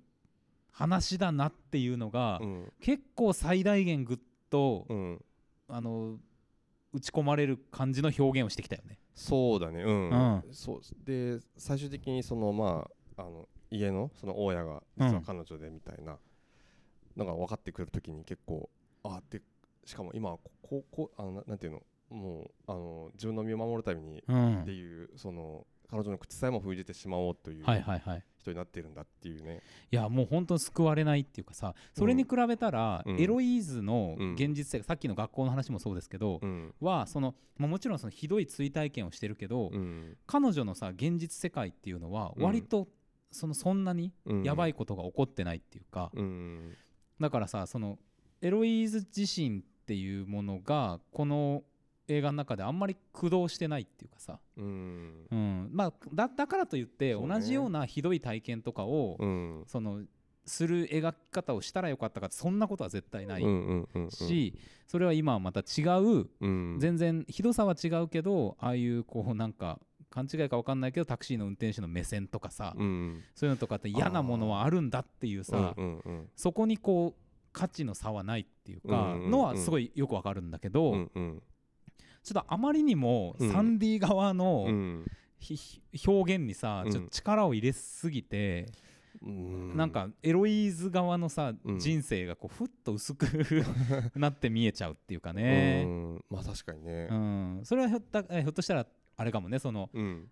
[0.71, 2.73] 話だなっていうのが、うん。
[2.79, 4.17] 結構最大限ぐっ
[4.51, 5.25] と、うん。
[5.73, 6.17] あの
[6.93, 8.99] 打ち込まれる感じの表現をしてきたよね。
[9.15, 9.81] そうだね。
[9.81, 10.43] うん、うん。
[10.51, 10.81] そう。
[11.05, 12.85] で最終的にそのま
[13.17, 16.17] ああの家のその大家が実は彼女でみたいな
[17.15, 18.69] のが分かってくるときに結構
[19.03, 19.41] あで
[19.85, 21.81] しかも今はこここあのななんていうの？
[22.09, 24.61] もうあの自分の身を守るためにうん。
[24.63, 33.21] っていうその彼女の口さえも封じてしまおうという人になってるんだっていうね、いやもう本当に救われないっていうかさそれに比べたら、うん。
[33.21, 34.33] エロイーズのうん。
[34.33, 36.73] 現実世界、さっきの学校の話もそうですけど、うん。
[36.79, 40.17] はその、まあ、もちろんそのひどい追体験をしてるけど、うん。
[40.25, 42.43] 彼女のさ現実世界っていうのはうん。
[42.43, 42.87] 割と、
[43.31, 44.43] そのそんなにうん。
[44.43, 46.73] やばいことが起こってないっていうか、うん。
[47.19, 47.99] だからさその
[48.41, 51.63] エロイーズ自身っていうものがこの
[52.07, 55.27] 映画の中であんまり駆動してないっていうかさ、うん。
[55.31, 59.63] うん、まあだだからといって同じようなひどい体験とかを、うん。
[59.67, 60.01] その
[60.45, 64.11] する描き方をしたらよかったかってそんなことは絶対ないうんうんうんうん。
[64.11, 66.77] し、それは今はまた違ううん。
[66.79, 73.23] 全然ひどさは違うけどああいうこうなんか勘違いか分かんないけどタクシーの運転手の目線とかさ、うん。
[73.35, 77.21] そういうのとかって嫌なものはあるんだっていうさ、うんうんそこにこう
[77.53, 81.43] 価値の差はないっていうかのはすごいよくわかるんだけど、うんうん
[82.23, 83.51] ちょっとあまりにもうん。
[83.51, 86.91] サンディ側の表現にさ、うん。
[86.91, 88.67] ちょっと力を入れすぎて、
[89.21, 89.75] うん。
[89.75, 91.79] なんかエロイーズ側のさ、うん。
[91.79, 93.25] 人生がこうふっと薄く
[94.15, 96.23] なって見えちゃうっていうかうね、ん。
[96.29, 97.07] まあ確かにね。
[97.09, 97.61] うん。
[97.63, 99.59] それはひょったえひょっとしたらあれかもね。
[99.59, 100.29] そのうん。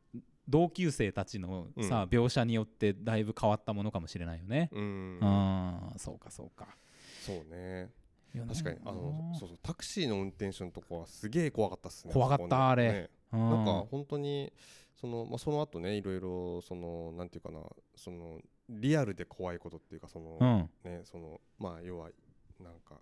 [0.47, 4.69] 同級生たちのさ、描写によってだいぶ変わったものかもしれないよね。
[4.71, 5.19] うん。
[5.21, 6.75] うん、そうかそうか。
[7.21, 7.91] そうね
[8.47, 12.91] 確かにあのそうそうタクシーの運転手のとこはすげえ怖かったっすね怖かったあれ。
[12.91, 13.09] ね。
[13.33, 13.49] うん。
[13.49, 14.53] なんか本当に
[14.99, 17.59] そのまあその後ねいろいろそのなんていうかな
[17.95, 18.39] その
[18.69, 20.69] リアルで怖いことっていうかそのうん。
[20.83, 22.09] ねそのまあ要は
[22.59, 22.99] なんか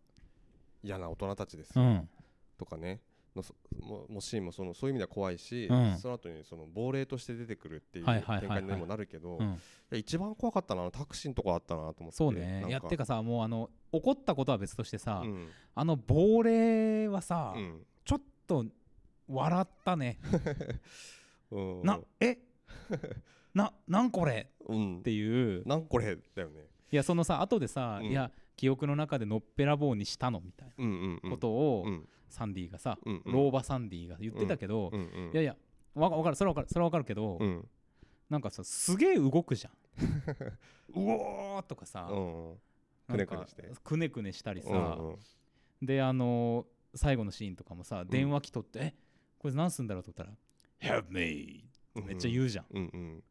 [0.83, 1.83] 嫌な大人たちですよ。
[1.83, 2.09] うん。
[2.57, 3.01] とかね
[3.37, 5.97] のそももシーンもそのそういう意味では怖いし、うん。
[5.97, 9.39] その後にその亡霊として出てくるっていう展開にもなるけど、
[9.91, 12.17] 一番怖かったのはタクシーのとこだったなと思って。
[12.17, 12.65] そうね。
[12.67, 15.47] いやってかさもうあの怒ったことは別としてさ、うん。
[15.73, 17.85] あの亡霊はさ、うん。
[18.03, 18.65] ちょっと
[19.27, 20.19] 笑ったね。
[21.51, 21.83] うん。
[21.83, 22.37] なえ？
[23.53, 24.49] ななんこれ？
[24.67, 24.99] うん。
[24.99, 25.67] っていう。
[25.67, 26.17] なんこれ？
[26.35, 26.61] だよね。
[26.91, 28.07] いやそのさ後でさ、うん。
[28.07, 31.31] いや記憶の中でのっぺらぼうにしたのみたいうんうんうなん。
[31.33, 33.33] ことを、うんサンディがさ、うんうん。
[33.33, 35.55] 老婆サンディが言ってたけど、うんうんいやいや
[35.95, 36.67] わわかるそれはわかる。
[36.69, 37.67] それはわかるけど、うん。
[38.29, 39.73] なんかさすげえ動くじゃん。
[40.95, 42.07] うおーとかさ、
[43.07, 43.71] くねくねして。
[43.83, 45.17] くねくねしたりさ、うんうん。
[45.81, 48.93] であのー最後のシーンとかもさ電話機取って、え
[49.37, 50.37] これ何すんだろうと思ったら
[51.01, 51.63] 「Help me」
[52.05, 53.23] めっちゃ言うじゃん、うんうん。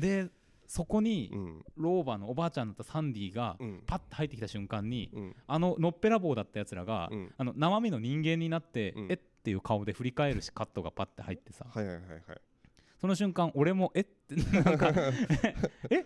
[0.00, 0.28] で
[0.68, 1.64] そこにうん。
[1.76, 3.82] 老婆のおばあちゃんだったサンディがうん。
[3.86, 5.36] パッと入ってきた瞬間に、うん。
[5.46, 7.34] あののっぺらぼうだったやつらが、うん。
[7.36, 9.06] あの生身の人間になって、うん。
[9.10, 11.64] えっていう顔で振り返るしカットがパッて入ってさ。
[11.68, 12.40] はいはいはいはい。
[13.00, 14.92] その瞬間俺もえって なんか
[15.90, 16.04] え？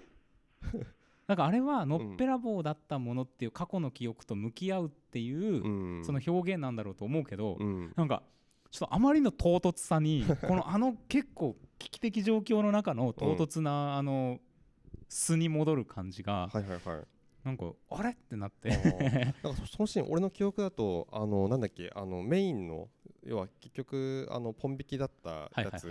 [1.26, 6.04] なんかあれはのっぺらぼうだったものっていう過去の記憶と向き合うっていう、うん。
[6.04, 7.92] その表現なんだろうと思うけど、うん。
[7.96, 8.22] なんか
[8.70, 14.40] ちょっとあまりの唐突さにこのあの結構危機的状況の中の唐突な、あの
[15.12, 17.04] 素に戻る感じが、はいはいはい。
[17.44, 19.24] なんかあれってなっあてー。
[19.42, 22.88] なんかそそのシーン俺の記憶だとあのなんだっけあのメインの
[23.24, 25.88] 要は結局あのポン引きだったやつ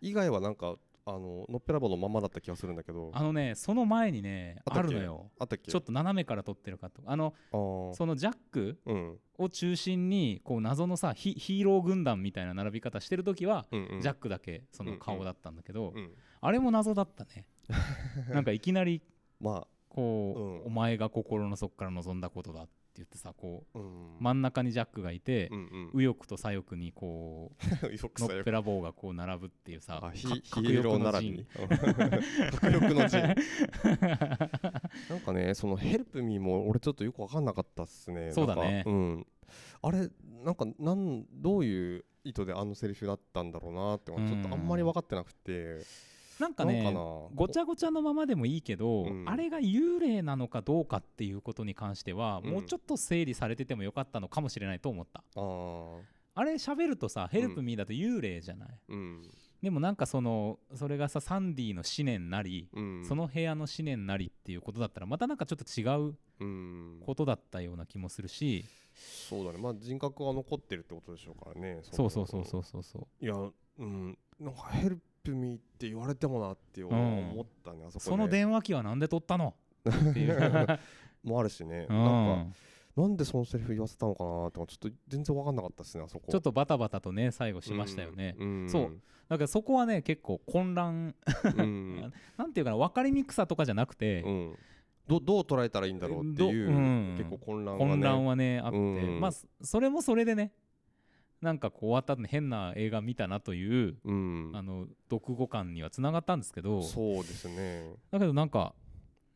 [0.00, 3.10] 以外はなんかあののっぺらぼうのままだった気がするんだけど。
[3.12, 5.30] あのねその前にねあるのよ。
[5.38, 5.70] あったっけ？
[5.70, 9.18] ちょっと斜めから撮ってるかとあのそのジャックうん。
[9.36, 14.00] を中心にこう謎のさヒヒーロー軍団みたいな並び方してる時は、うんうん。
[14.00, 16.12] ジャックだけその顔だったんだけど、うん。
[16.40, 17.46] あれも謎だったね
[18.32, 19.02] なんかいきなり
[19.40, 20.62] まこう、うん。
[20.66, 24.16] お前が心の底から望んだことだって言ってさこうあうん。
[24.20, 27.86] 真ん中にジャックがいてう、ん右翼と左翼にこう
[28.20, 31.46] のっぺらぼうがこう並ぶっていうさあヒかヒーロー並び。
[32.52, 33.20] 迫力の陣。
[35.10, 38.32] なんかねそのヘルプミーも俺ちょっとよく分かんなかったっすね。
[38.32, 38.82] そうだね。
[38.86, 39.26] うん。
[39.82, 40.08] あれ
[40.44, 45.80] なんかなんどういう意図であのセリフだったんだろうなってちょっとあんまり分かってなくて
[46.40, 46.92] なんかね
[47.34, 49.28] ごちゃごちゃのままでもいいけど、うん。
[49.28, 52.50] あれが幽霊なのかどうかっていうことに関しては、うん。
[52.50, 55.22] もうちょっと整理されててもよかったのかもしれないと思った。
[55.36, 55.98] あー。
[56.36, 59.22] あれ喋るとさ「ヘルプミーだと幽霊じゃない、うん。
[59.62, 63.04] でもなんかそのそれがさサンディの思念なり、うん。
[63.04, 67.00] その部屋の思念なりっていうことだったらまたなんかちょっと違ううん。
[67.06, 68.64] ことだったような気もするし、
[68.96, 69.58] そうだね。
[69.58, 73.24] まあ人格が残ってるってことでしょうからねそうそうそうそううそうそう。
[73.24, 73.34] いや
[73.78, 74.18] うん。
[74.40, 78.10] なんかヘルプミーって言われてもなってん思ったね、あそこで。
[78.10, 79.54] その電話機はなんで取ったの？
[79.88, 80.78] っていう、
[81.24, 82.54] もあるしね、うなんかん、
[82.96, 86.30] なんでそのセリフ言わせたのかなってちょっと全然分かんなかったですねあそこ。
[86.30, 89.00] ちょっとバタバタとね最後しましたよね、うんそう。
[89.28, 91.14] だからそこはね結構混乱。
[91.56, 92.12] うん。
[92.36, 94.58] なんていうかな分かりにくさとかじゃなくて、うん。
[95.06, 97.14] どどう捉えたらいいんだろうっていう、どうん。
[97.18, 97.90] 結構混乱がね。
[97.90, 99.20] 混乱はねあって、うん。
[99.20, 100.52] まあそそれもそれでね
[101.44, 104.50] なんかこう終わった後に変な映画見たなという、うん。
[104.54, 107.94] あの読後感にはつながったんですけどそうですね。
[108.10, 108.74] だけどなんか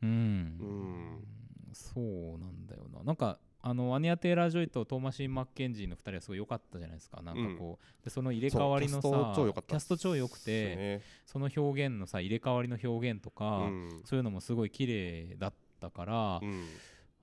[0.02, 1.24] うん、うん。
[1.72, 3.04] そうなんだよな。
[3.04, 7.20] なんかああのアニア・テイラー・ジョイとトーマシン・マッケンジーの2人はすごい良かったじゃないですか。
[7.22, 14.02] なんかこう、でその入れ替わりのさキャスト超良かったキャスト超良くて、ねその表現のさ入れ替わりの表現とか、うん。
[14.04, 16.66] そういうのもすごい綺麗だったから、うん。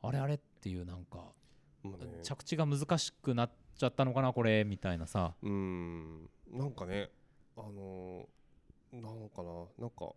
[0.03, 1.19] あれあれっていうなんか、
[1.83, 2.19] まあね。
[2.21, 5.33] 着地が難しくなっちゃったのかなこれみたいなさ。
[5.41, 6.29] うん。
[6.51, 7.09] なんかね
[7.57, 10.13] あのーなんかななんか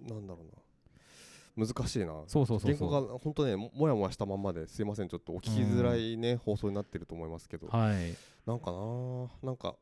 [0.00, 1.66] なんだろうな。
[1.66, 2.22] 難しいな。
[2.26, 7.68] そうそうそう原稿が本当ねももやもやしたまんまですいませんちょっとお聞きづらいね、放送になってると思いますけど。
[7.68, 8.14] はい。
[8.46, 9.74] なんかななんか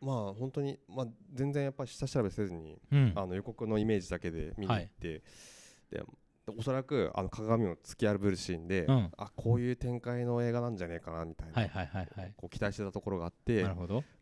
[0.00, 3.12] まあ本当にまあ全然やっぱり下調べせずにうん。
[3.14, 5.22] あの予告のイメージだけで見に行って、
[5.90, 6.02] で
[6.56, 9.10] おそらくあの鏡を突き破るシーンで、うん。
[9.16, 12.32] あこういう展開の映画なんじゃねえかなみたいな、はいはいはいはい。
[12.36, 13.66] こう期待してたところがあって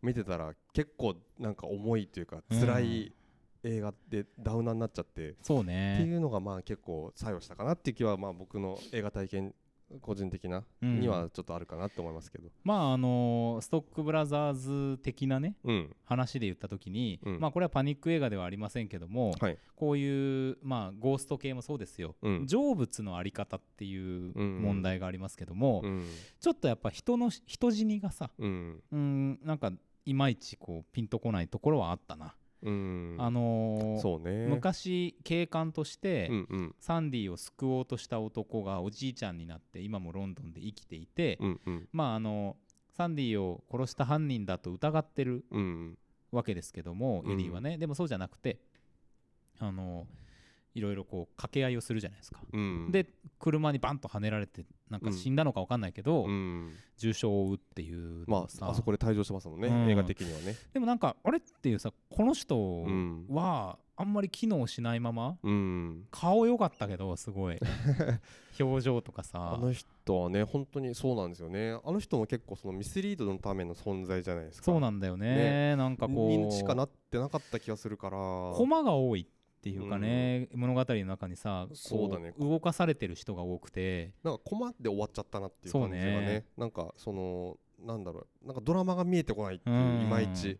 [0.01, 3.13] 見てたら結構なんか重いというか辛い
[3.63, 9.53] 映画でダウナーになっちゃって、そうってねいうのがまあ結構作用したかなっていう気はまあ僕の映画体験
[10.01, 10.99] 個人的なうん。
[10.99, 12.49] にはちょっとあるかなって思いますけど。
[12.63, 15.95] まああのストックブラザーズ的なねうん。
[16.05, 17.39] 話で言った時に、うん。
[17.39, 19.57] まあこれはパニック映画ではありませんけども、はい。
[19.75, 22.47] こういうまあゴースト系もそうですよ、うん。
[22.47, 26.05] 成仏のあり方っていううん問題がありますけども、うん。
[26.39, 28.83] ちょっとやっぱ人の人死にがさうん。
[28.91, 29.71] うんなんか
[30.05, 32.31] いまいちこうピンとこないところはあったな、うん
[33.19, 34.47] あのーそうね。
[34.47, 36.29] 昔警官として、
[36.79, 41.89] サンディを救おうとした男がおじいちゃんになって今もロンドンで生きていて、うんうん。
[41.91, 42.57] まああの
[42.95, 45.97] サンディを殺した犯人だと疑ってるうん
[46.31, 47.31] わけですけども、うん。
[47.33, 47.77] エリーはね。
[47.77, 48.59] でもそうじゃなくて
[49.59, 50.07] あの
[50.77, 52.91] いろいろこう掛け合いをするじゃないですか、うん。
[52.91, 53.09] で
[53.39, 56.71] 車にバンとはねられてなんか死んだのか分かんないけど、うん。
[56.97, 59.89] 重傷を負うっていうまああそこで退場してますもんね、うん。
[59.89, 60.55] 映画的にはね。
[60.73, 63.25] でもなんかあれっていうさこの人うん。
[63.29, 66.05] はあんまり機能しないままうん。
[66.11, 67.59] 顔良かったけどすごい。
[68.59, 69.55] 表情とかさ。
[69.55, 71.79] あの人はね本当にそうなんですよね。
[71.83, 74.65] あの人も結構そのミスリードのための存在じゃないですか。
[74.65, 75.75] そうなんだよね。
[75.75, 78.17] なんかこにしかなうってなかった気がするから。
[78.17, 79.36] コマが多いって
[79.67, 82.33] いうかね、物語の中にさこそうだね。
[82.39, 84.13] 動かされてる人が多くて。
[84.23, 86.45] なんかコマで終わっちゃったなっていう感じがねね。
[86.57, 90.01] なんかそのなんだろうなんかドラマが見えてこないっていううん。
[90.01, 90.59] いまいち。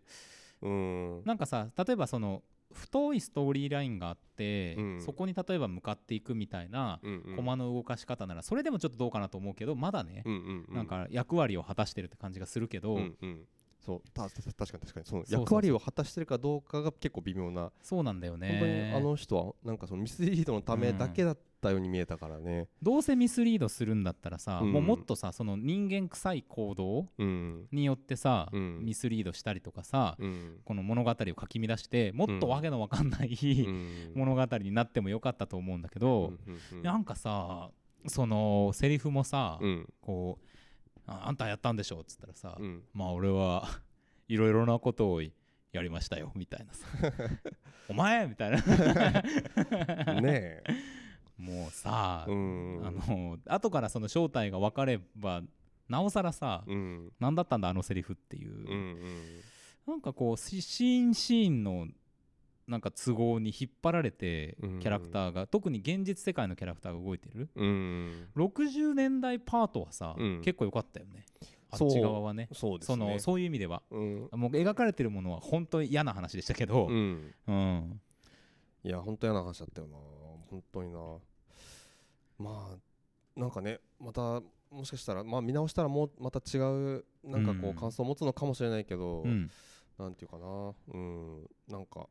[0.62, 1.22] うん。
[1.24, 2.42] なんかさ例えばその
[2.72, 5.00] 太いストーリーラインがあって、うん。
[5.00, 7.36] そこに例えば向かっていくみたいなうんうん。
[7.36, 10.74] コマの動かし方ならそれでもちょっとどうかなと思うけどまだね、うんうんうん。
[10.74, 13.40] なんか役割を果たしてるって感じがするけど、うんうん
[13.88, 14.02] そう。
[14.14, 17.72] 確かに確かにその役割を果たしてるかどうかが結構微妙な。
[17.80, 22.68] そうなんだよ本当にねあの人はなんかそのミスリードのためだけだったように見えたからね。
[22.82, 24.72] どうせミスリードするんだったらさ、うん。
[24.72, 27.66] もうもっとさその人間臭い行動うん。
[27.72, 28.84] によってさ、うん。
[28.84, 30.60] ミスリードしたりとかさ、うん。
[30.66, 34.12] この物語を書き乱してもっとわけのわかんない、うん。
[34.14, 36.34] 物語になってもよかったと思うんだけど、
[36.72, 36.78] うん。
[36.78, 36.82] うん。
[36.82, 37.70] なんかさ
[38.06, 39.88] そのセリフもさ、うん。
[40.02, 40.47] こう
[41.08, 42.82] ああんたやったんでしょっつったらさ、うん。
[42.92, 43.66] まあ俺は
[44.28, 45.30] いろいろなことをや
[45.82, 46.86] りましたよみたいなさ。
[47.88, 50.20] お前みたいな。
[50.20, 50.62] ね
[51.38, 52.86] もうさ、えうん。
[52.86, 55.42] あの後からその正体が分かれば
[55.88, 57.12] なおさらさ、うん。
[57.18, 59.40] 何だったんだあのセリフっていう、うんうん。
[59.86, 61.88] なんかこうシシーンシーンの
[62.68, 64.78] なんか都合に引っ張られてうん。
[64.78, 67.48] キャラクターが、特に現実世界のキャラクターが動いてる。
[67.56, 68.28] うん。
[68.36, 70.42] 60年代パートはさ、うん。
[70.42, 71.24] 結構良かったよね。
[71.70, 72.48] あっち側はね。
[72.52, 73.18] そうそのね。
[73.18, 73.82] そういう意味では。
[73.90, 74.28] うん。
[74.32, 77.34] もう描かれてるものは本当に嫌な話でしたけど、うん。
[77.46, 78.00] うん。
[78.84, 79.96] いや本当嫌な話だったよな。
[80.50, 80.98] 本当にな。
[82.38, 87.74] まあなんかねまたもしかしたらまあ見直したらもうまた違うなんかこううん。
[87.74, 89.50] 感想を持つのかもしれないけど、うん。
[89.98, 90.74] なんていうかな。
[90.94, 91.50] うん。
[91.68, 92.08] なんか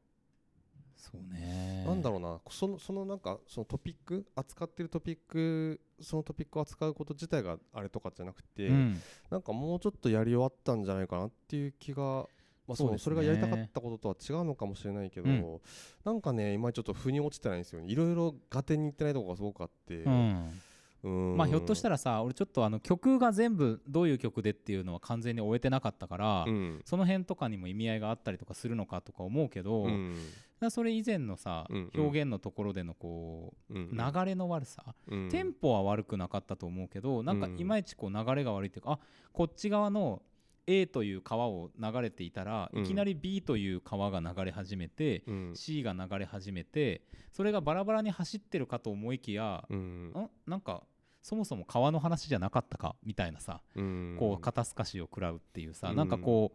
[0.97, 1.83] そうね。
[1.85, 2.39] なんだろうな。
[2.49, 8.99] そのそのなんかそのトピック扱ってるトピックそのトピックを扱うこと自体があれとかじゃなくて、うん。
[9.29, 12.27] なんかもうちょっとやり終わったんじゃないかなっていう気が、
[12.67, 12.97] まあ、そそうね。
[12.97, 15.59] それがやりたかったこととは違うのかもしれないけど、うん。
[16.03, 17.87] なんかね今ちょっと腑に落ちてないんですよね。
[17.87, 20.61] いろいろ合点にいってないところがすごくあって、うん。
[21.03, 21.37] うん。
[21.37, 26.81] まあひょっとしたらさ俺ちょっとあの曲が全部どういう曲でっていうのは完全に終えてなかったから、うん。
[26.85, 30.15] その辺とかにも意味合いがあったりとかするのかとか思うけど、うん。
[30.15, 30.21] ら
[30.69, 32.01] それ以前のさ、うんうん。
[32.01, 38.99] 表現のところでのこうんう流れの悪さ、うんテンポは悪くなかったと思うけどなんかうんいまいちこう流れが悪いっていうか、あ
[39.31, 40.21] こっち側の
[40.69, 42.83] A という川を流れていたら、うん。
[42.83, 45.51] いきなり B という川が流れ始めて、うん。
[45.55, 47.01] C が流れ始めて
[47.31, 50.07] それがバラバラに走ってるかと思いきや、うん。
[50.09, 50.29] ん？
[50.45, 50.83] なんか
[51.21, 52.95] そもそも川の話じゃなかったか？
[53.05, 54.15] みたいなさ、うん。
[54.19, 55.95] こう肩透かしを食らうっていうさ、うん。
[55.95, 56.51] なんかこ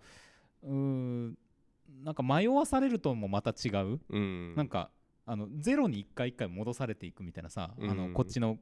[0.62, 1.38] ううーん
[2.05, 4.55] なんか迷わされるともまた違う、うん。
[4.55, 4.90] なんか
[5.24, 7.97] あのゼロに一回一回戻されていくみたいなさ、あうん。
[7.97, 8.59] のこっちの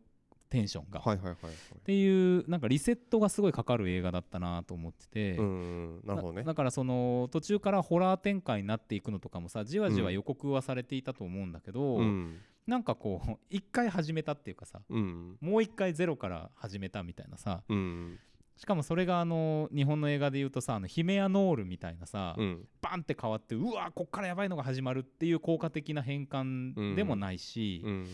[0.50, 1.54] テンションが、はいはいはいはい。
[1.54, 6.42] っていうなんかリセットがすごいかかる映画だったなと思ってて、うんうんなるほどね。
[6.42, 12.38] だだからその途中からホラー展開になっていくのとかもさじわじわ予告はされていたと思うんだけど、うん。
[12.66, 15.38] なんかこう 一回始めたっていうかさうん。
[15.40, 18.18] もう一回ゼロから始めたみたいなさうん
[18.60, 22.68] しかもそれがあの日本の映画で言うとさあのヒメアノールみたいなさ、うん。
[22.82, 28.06] バンって変わってうわこっからやばいのが始まるっていう効果的な変換でもないし、うん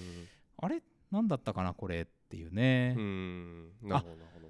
[0.58, 0.80] あれ？
[1.10, 3.70] なんだったかなこれっていうね、うん。
[3.82, 4.48] なるほど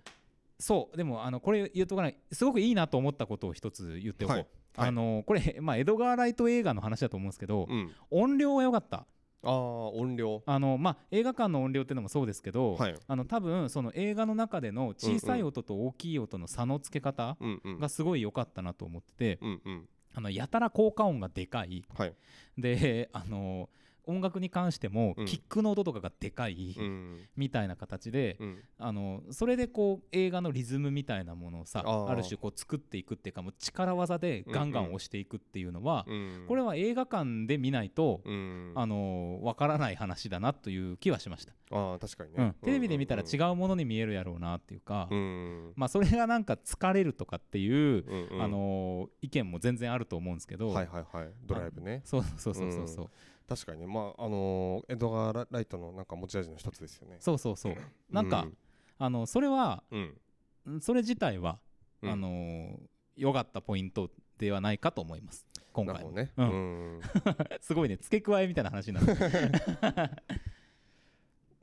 [0.59, 0.97] そう。
[0.99, 4.47] でもあのこれ言うとかないすごくいいなと思ったことを一つ言っておこう、はい。
[4.76, 7.90] あのこれ、まあ、エドガー・ライト映画の話だと思うんですけど、うん。
[8.11, 9.07] 音量は良かった
[9.43, 10.43] ああ音量。
[10.47, 12.95] あの、まあ、映画館の音量っていうのもそうですけど、はい。
[13.07, 17.37] あの多分その映画の中での小さい音と大きい音の差のつけ方
[17.80, 19.89] がすごい良かったなと思ってて、うんうん。
[20.14, 21.84] あのやたら効果音がでかい。
[21.97, 22.14] はい。
[22.59, 23.68] であの
[24.07, 25.27] 音楽に関してもうん。
[25.27, 27.21] キックの音とかがでかい、うん。
[27.37, 28.59] みたいな形で、うん。
[28.79, 36.45] あのそれでこう映画のリズムみたいなものをさある種こう作っていくっていうかもう力技でガンガン押していくっていうのは、うん。
[36.47, 38.73] これは映画館で見ないと、うん。
[38.75, 42.37] あのわからない話だなという気はしました、ああ確かにね。
[42.39, 48.43] うん、テレビで見たら違うものに見えるやろうなっていうか、うんまあそれがなんか疲れるとかっていう、うんうん。
[48.43, 51.29] あの意見も全然あると思うんですけど、はいはいはい。
[51.45, 52.03] ドライブね。
[52.05, 53.11] そうそうそうそうそう、
[53.49, 53.86] 確かにね。
[53.86, 57.16] まああのーエドガーラ・ライトのなんか持ち味の一つですよね。
[57.20, 57.74] そうそうそう。
[58.11, 58.47] なんか、
[58.99, 60.76] あのそれはうん。
[60.76, 61.59] んそれ自体は、
[62.03, 62.11] うん。
[62.11, 62.78] あのー
[63.16, 65.47] 良かったポイントではないかと思います。
[65.72, 66.32] 今回ね。
[66.36, 67.01] ううんん。
[67.61, 67.97] すごいね。
[67.97, 69.07] 付け加えみたいな話になる、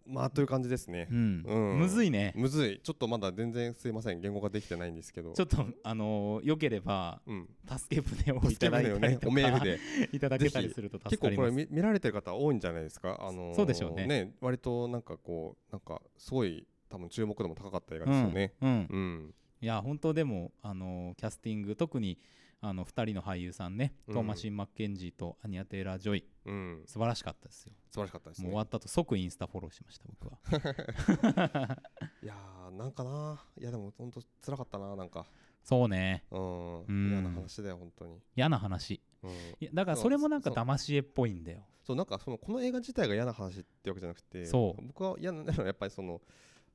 [0.05, 1.07] まあという感じですね。
[1.09, 1.43] うん。
[1.45, 1.79] うん。
[1.79, 2.33] むずいね。
[2.35, 2.79] むずい。
[2.83, 4.19] ちょっとまだ全然すいません。
[4.21, 5.33] 言語ができてないんですけど。
[5.33, 7.49] ちょっとあのーよければうん。
[7.67, 9.79] 助け舟をいただいたりとか、ねおメールで。
[10.11, 11.51] いただけたりすると助結構かります。
[11.51, 13.17] これ見見られてる方多いんじゃないですか？
[13.21, 18.53] あのーそうでしょうね割となんかこうなんかすごい多分注目度も高かった映画ですよね。
[18.61, 18.69] うん。
[18.69, 18.87] うん。
[18.89, 18.97] う
[19.27, 19.33] ん。
[19.61, 22.19] いや本当でもあのーキャスティング特に
[22.65, 24.13] あの2人の俳優さんね、うん。
[24.13, 26.23] トーマシン・マッケンジーとアニア・テイラー・ジョイ。
[26.45, 26.83] うん。
[26.85, 27.73] 素晴らしかったですよ。
[27.89, 28.45] 素晴らしかったですね。
[28.45, 31.77] もう終わった後即インスタフォローしました僕は。
[32.23, 33.43] いやーなんかな。
[33.59, 35.25] いやでも本当辛かったななんか。
[35.61, 36.23] そうね。
[36.31, 36.83] うん。
[36.83, 37.09] うん。
[37.11, 38.21] 嫌な話だよ本当に。
[38.33, 39.01] 嫌な話。
[39.23, 39.29] うん。
[39.29, 41.65] いやだからそれもなんか騙し絵っぽいんだよ。
[41.83, 44.81] そうなんかそのこの映画自体が嫌な話ってわけじゃなくてそう。
[44.87, 46.21] 僕は嫌なのはやっぱりその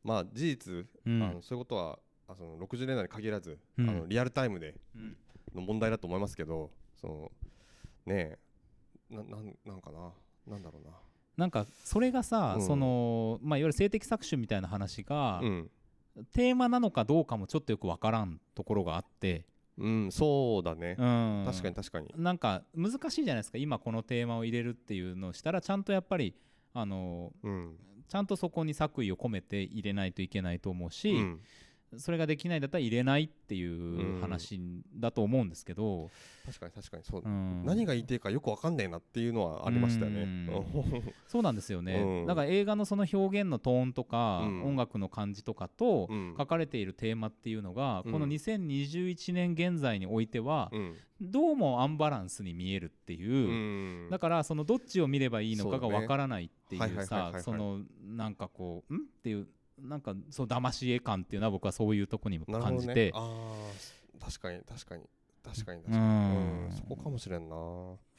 [0.04, 1.22] まあ事実、うん。
[1.22, 3.88] あのそういうことはあその60年代に限らず、うん。
[3.88, 5.16] あのリアルタイムでうん
[5.54, 6.70] の問題だと思いますけど
[7.00, 7.32] その
[8.06, 8.38] ね
[9.10, 10.12] えななんなんかな？
[10.46, 10.92] なんだろうな？
[11.36, 12.66] なんかそれがさ、うん。
[12.66, 15.70] そのまあいわゆる性的搾取みたいな話が、うん、
[16.32, 19.44] テーマなのかどうかもちょっとよくわからんところがあって、
[19.78, 22.12] うん、そうだね、うん、確かに確かに。
[22.16, 23.58] なんか難しいじゃないですか。
[23.58, 26.34] 今このテーマを入れるっていうのをしたらちゃんとやっぱり
[26.74, 27.76] あのうん、
[28.08, 31.40] ちゃんとそこに作為を込めて入れないといけないと思うし、うん
[31.96, 34.60] それができないんだったら入れないっていう話
[34.94, 36.10] だと思うんですけど、
[36.44, 37.64] 確かに確かにそう、うん。
[37.64, 40.22] 何が言いていかよくわかんねえなっていうのはありましたよね。
[40.22, 41.14] うん。
[41.26, 42.26] そうなんですよね、うん。
[42.26, 46.34] だから映画のその表現のトーンとか、うん音楽の感じとかとうん。
[46.36, 48.12] 書かれているテーマっていうのが、うん。
[48.12, 50.94] この2021年現在においては、うん。
[51.20, 54.10] どうもアンバランスに見えるっていう、うん。
[54.10, 56.02] だからそのどっちを見ればいいのかがそうだね。
[56.02, 58.98] わからないっていうさそのなんかこうん？
[58.98, 59.48] っていう
[59.82, 65.02] なんかそう騙し絵感っていうのは僕はそういうとこにも感じて、あー確かに確かに
[65.44, 66.66] 確かに確かに、うん。
[66.66, 67.56] うんそこかもしれんな。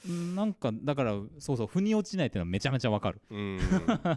[0.07, 3.21] うんなんかだからそうそう腑に落ちないっていうのはめちゃめちゃわかる。
[3.29, 3.57] うん。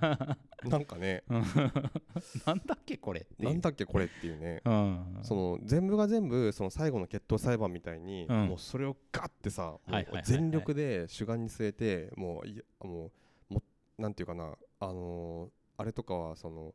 [0.65, 1.25] なんかね。
[1.29, 1.43] うん。
[2.47, 4.63] なんだっけこれなんだっけこれっていうね。
[4.65, 5.19] うん。
[5.23, 8.47] その全部が全部その最後の決闘裁判みたいに、うん。
[8.47, 10.25] もうそれをガッてさ、もうはいはいはいはい。
[10.25, 13.11] 全力で主眼に据えてもういやも
[13.51, 13.63] うも
[13.99, 14.57] なんていうかな。
[14.79, 16.75] あのーあれとかはその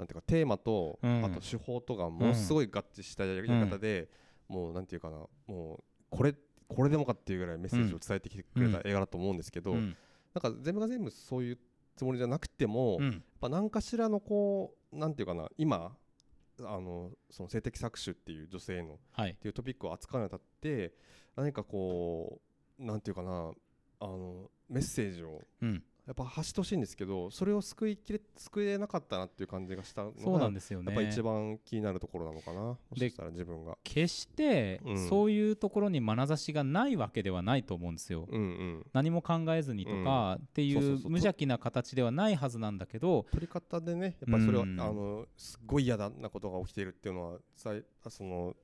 [0.00, 1.24] なんていうかテーマと、うん。
[1.24, 4.08] あと手法とがものすごい合致したやり方で、
[4.48, 6.34] もうなんていうかなもうこれ
[6.68, 9.96] これでもかっていうぐらいメッセージを伝えてきてくれた映画だと思うんですけど、うん。
[10.34, 11.58] なんか全部が全部そういう
[11.96, 15.92] つもりじゃなくても、やっうんぱ何かしらのこうなんていうかな今
[16.62, 19.30] あのその性的搾取っていう女性のはい。
[19.32, 20.94] っていうトピックを扱うにあたって
[21.36, 22.40] 何かこ
[22.78, 23.52] うなんていうかな
[24.00, 30.92] あのメッセージをうんやっぱ発してほしいんですけどそれを救いきれ救えなかったなっていう感じがしたのがそうなんですよね。
[30.92, 32.60] やっぱ一番気になるところなのかな。
[32.60, 33.78] もしかしたら自分が。
[33.84, 35.08] 決してうん。
[35.08, 38.26] そういうところに眼差しがないわけではないと思うんですよ。
[38.28, 38.86] うんうん。
[38.92, 44.80] 何も考えずにとかっていそう無邪気な形ではないはずなんだけど取り方でねやっぱりそれは、うん。
[44.80, 48.56] あのすっごい嫌だなことが起きているっていうのはその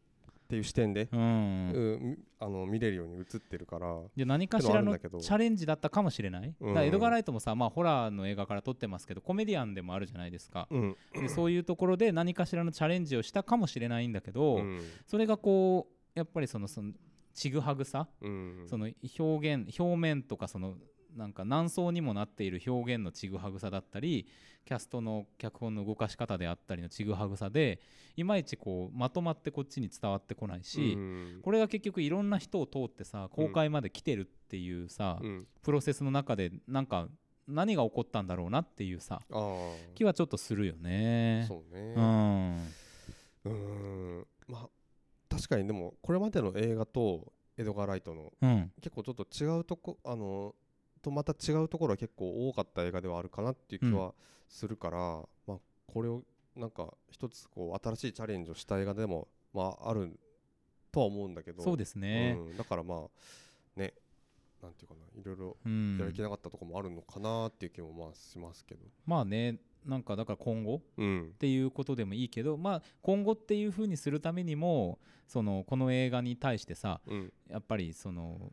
[0.46, 1.20] っていう視点で、うん。
[1.20, 6.68] うんあの見れるように映ってるからで何かしらのチャレンジだったかもしれない、うん。
[6.68, 10.96] だからエドガー・ライトもさ、まあ、ホラーの映画から撮ってますけどコメディアンでもあるじゃないですか、うん。
[11.14, 14.80] でそういうところで何かしらのチャレンジをしたかもしれないんだけど、うん。
[15.06, 16.92] それがこうやっぱりそのその
[17.32, 18.66] ちぐはぐさ、うん。
[18.66, 20.74] その表現表面とかその
[21.16, 24.26] なんか何層にもなっている表現のちぐはぐさだったり
[24.64, 27.80] キャストの脚本の動かし方であったりのちぐはぐさで
[28.16, 31.40] いまいちこうまとまってこっちに伝わってこないし、うん。
[31.42, 35.46] これが結局いろんな人を通ってさ公開まで来てるっていうさ、うん。
[35.62, 37.08] プロセスの中でなんか
[37.46, 39.20] 何が起こったんだろうなっていうさ
[39.94, 41.44] 気はちょっとするよね。
[41.46, 41.94] そうね。
[41.96, 42.72] うん。
[43.44, 44.26] うん。
[44.48, 44.68] まあ
[45.28, 48.72] 確かにでもこれまでの映画とエドガー・ライトのうん。
[48.80, 50.54] 結構ちょっと違うとこあの
[51.06, 54.12] とまた違うところは結構多かった映画ではあるかなっていう気は
[54.48, 54.98] するから、
[55.46, 56.22] まあこれを
[56.56, 60.18] なんか一つこう新しいチャレンジをした映画でもまあある
[60.90, 62.36] とは思うんだけどそうですね。
[62.36, 63.94] うん、だからまあね
[64.60, 65.96] なんていうかないろいろうん。
[65.98, 68.80] やりきれなかったところもあるのかなっていう気もまあしますけど。
[69.06, 71.22] まあねなんかだから今後うん。
[71.34, 74.98] っていうことでもいいけど、まあ、今後っていうふうにするためにも
[75.28, 77.32] そのこの映画に対してさうん。
[77.48, 78.50] やっぱりその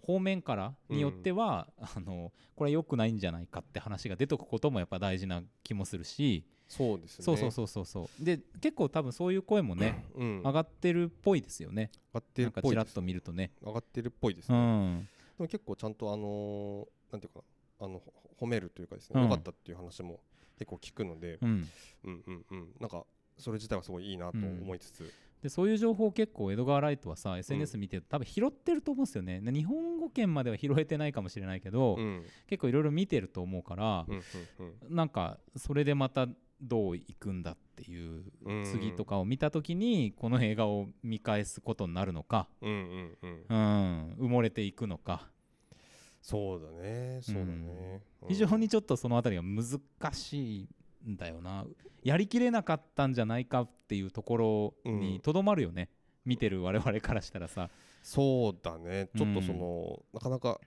[0.00, 7.24] 方面からによっては、あのこれ良くないんじゃないかって話が出てくこともやっぱ大事な気もするし、そうですね。
[7.24, 8.24] そうそうそうそうそう。
[8.24, 11.90] で結構多分そういう声もね、うん、上がってるっぽいですよね。
[12.14, 13.50] 上がってるっぽいちらっと見るとね。
[13.62, 15.00] 上がってるっぽいですうね、ん。
[15.00, 15.06] で
[15.38, 17.44] も結構ちゃんとあのーなんていうか
[17.78, 19.28] なあのほ褒めるというかですね、うん。
[19.28, 20.20] 良かったっていう話も
[20.58, 21.68] 結構聞くので、うん、
[22.04, 22.68] うんうんうん。
[22.80, 23.04] なんか
[23.36, 25.12] それ自体はすごいいいなと思いつつ、
[25.42, 29.40] でそういう情報を結構エドガー・ライトはさ SNS 見てると多分拾ってると思うんですよね。
[29.40, 32.24] で日本語圏までは拾えてないかもしれないけど、うん。
[32.46, 34.22] 結構いろいろ見てると思うからう、ん
[34.88, 36.28] うんなんかそれでまた
[36.60, 43.44] どういくんだっていううん次とかを見た時にこの映画を見返すことになるのか、うんうんうん。
[43.48, 45.28] うんうん、埋もれていくのか。
[46.20, 48.28] そうだねそうだね、うん。
[48.28, 49.80] 非常にちょっとそのあたりが難
[50.12, 50.68] しい
[51.08, 51.64] んだよな。
[52.02, 54.36] やりきれなかったんじゃないかっていうとこ
[54.84, 55.88] ろにとどまるよね、
[56.24, 57.70] 見てる我々からしたらさ。
[58.02, 59.08] そうだね。
[59.16, 60.60] ちょっとその、なかなか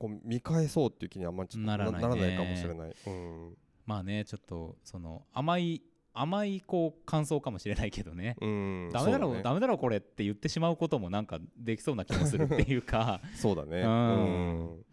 [0.00, 2.36] こう見返そうっていう気にあんまりちょっとならないね。
[2.36, 3.54] かもしれない、うん。
[3.84, 5.82] まあねちょっとその甘い
[6.14, 9.42] 甘いこう感想かもしれないけどね、うん、ダメだろそうね。
[9.42, 13.20] ダメだろこれって言ってしまうこともなんかできそうな気もするっていうか。
[13.36, 13.82] そうだね。
[13.82, 14.84] うん。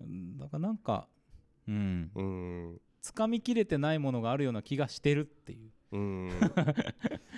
[0.00, 0.38] うん。
[0.38, 1.06] だからなんか
[1.68, 2.70] うんうん。
[2.70, 6.30] うん掴みきれてないものがあるような気がしてるっていう、うん。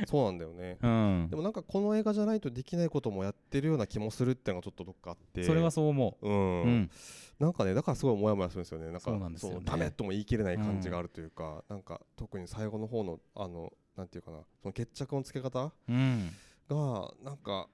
[0.06, 0.78] そうなんだよね。
[0.82, 1.28] うん。
[1.30, 5.44] でもなんかこの映画じゃないとできないこともやってるような気もするっていうのがちょっとどっかあって。
[5.44, 6.76] それはそう思う、う、うん。
[6.82, 6.90] ん、
[7.38, 8.86] なんかねだからすごいモヤモヤするんですよね。
[8.86, 9.64] なんかそうなんですよね。
[9.64, 16.30] ダメとも言い切れない感じがあるというか、なんか特に最後の方のあのなんていうかなその決着のつけ方うん。
[16.68, 17.68] がなんか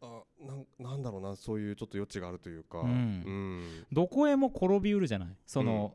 [0.00, 2.88] あなんなんだろうなそういうちょっと余地があるというか、うん。
[2.88, 3.86] うん。
[3.92, 5.36] どこへも転びうるじゃない。
[5.46, 5.94] その、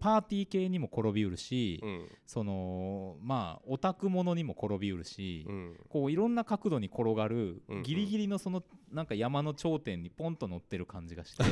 [0.00, 2.08] パーティー系にも転びうるし、うん。
[2.26, 5.76] そのまあオタクものにも転びうるし、うん。
[5.88, 7.82] こういろんな角度に転がる、うんうん。
[7.82, 11.44] ギリギリのそのなんか山の頂点にポンと乗ってる感じがして、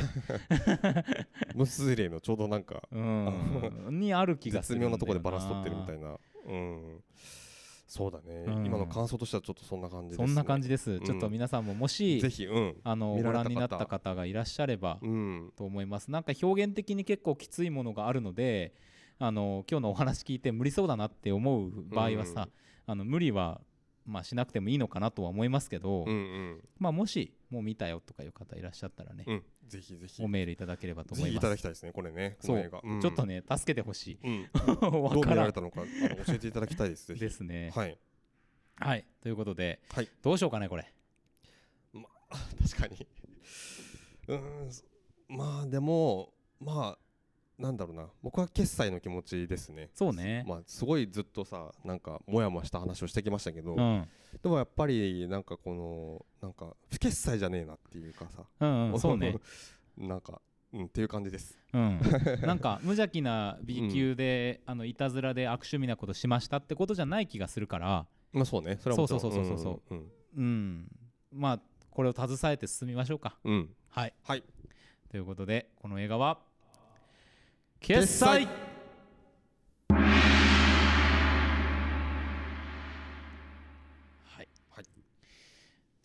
[1.55, 7.03] 無数例のちょうどなんかうん、にある気がする絶妙なところでバランス取ってるみたいな、うん、
[7.89, 8.65] そうだね、うん。
[8.67, 10.99] 今の感想としてはちょっとそんな感じです、そね、んな感じです、ん。
[10.99, 12.75] ちょっと皆さんももしぜひうん。
[12.83, 15.51] あのご覧になった方がいらっしゃればうん。
[15.57, 16.11] と思います。
[16.11, 18.75] なんか表現的に結構きついものがあるので
[19.17, 22.47] あの今日のお話聞いて無理そうだなって思う場合はさ、
[22.85, 23.59] あの無理は
[24.05, 26.63] まあしなくてもいいのかなとは思いますけど、うんうん。
[26.77, 29.43] まあもしもう見たよとかいう方いらっしゃったらね、うん。
[29.67, 30.23] ぜひぜひ。
[30.23, 31.41] おメールいただければと思います。
[31.41, 32.57] ただきたいですねこれねこそう。
[32.57, 33.01] の映画、ん。
[33.01, 34.19] ちょっとね助けてほしい。
[34.23, 34.49] うん、
[35.03, 37.71] わどう見かられたのかあの教えていただきたいですですね。
[37.75, 37.97] はい。
[38.75, 39.05] はい。
[39.21, 40.09] ということで、はい。
[40.21, 40.93] どうしようかねこれ。
[42.61, 43.07] 確かに。
[44.27, 44.83] うーんそ
[45.27, 47.08] まあでもまあ
[47.59, 48.07] なんだろうな。
[48.23, 49.89] 僕は決済の気持ちですね。
[49.93, 54.07] そうね、まあすごいずっとさなんかモヤモヤした話をしてきましたけど、うん。
[54.41, 58.43] でもやっぱりなんかこのなんか不決済じゃねえなっていうかさ。
[58.61, 59.35] うんうんそうね。
[59.97, 60.41] なんか
[60.71, 61.59] うんっていう感じです。
[61.73, 61.99] うん、
[62.41, 68.07] なんか無邪気な B 級で、あのいたずらで悪趣味なことしましたってことじゃない気がするから。
[68.31, 68.77] まあそうね。
[68.77, 70.91] それはそうそうそうそうそうんうん
[71.31, 73.37] まあこれを携えて進みましょうか。
[73.43, 73.75] うん、うん。
[73.89, 74.13] はい。
[74.23, 74.43] はい。
[75.09, 76.39] ということでこの映画は
[77.79, 78.27] 決済。
[78.27, 78.35] は
[84.43, 84.85] い、はい、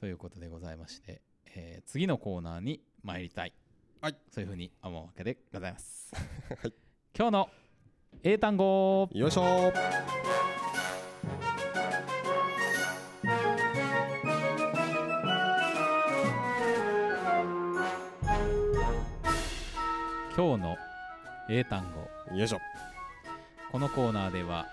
[0.01, 1.21] ということでございまして、
[1.55, 3.53] えー、次のコーナーに参りたい、
[4.01, 6.21] はい、そういうふうに思うわけでございます、は
[6.69, 6.75] い、
[7.17, 7.51] 今日の
[8.23, 9.09] 英単語。
[9.13, 9.73] よいしょ。
[20.37, 20.77] 今日の
[21.49, 21.85] 英単
[22.31, 22.37] 語。
[22.37, 22.59] よいしょ。
[23.71, 24.67] このコーナーでは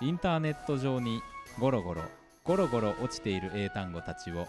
[0.00, 1.20] インターネット上に
[1.58, 2.02] ゴロゴロ
[2.44, 4.46] ゴロゴロ落ちている英単語たちを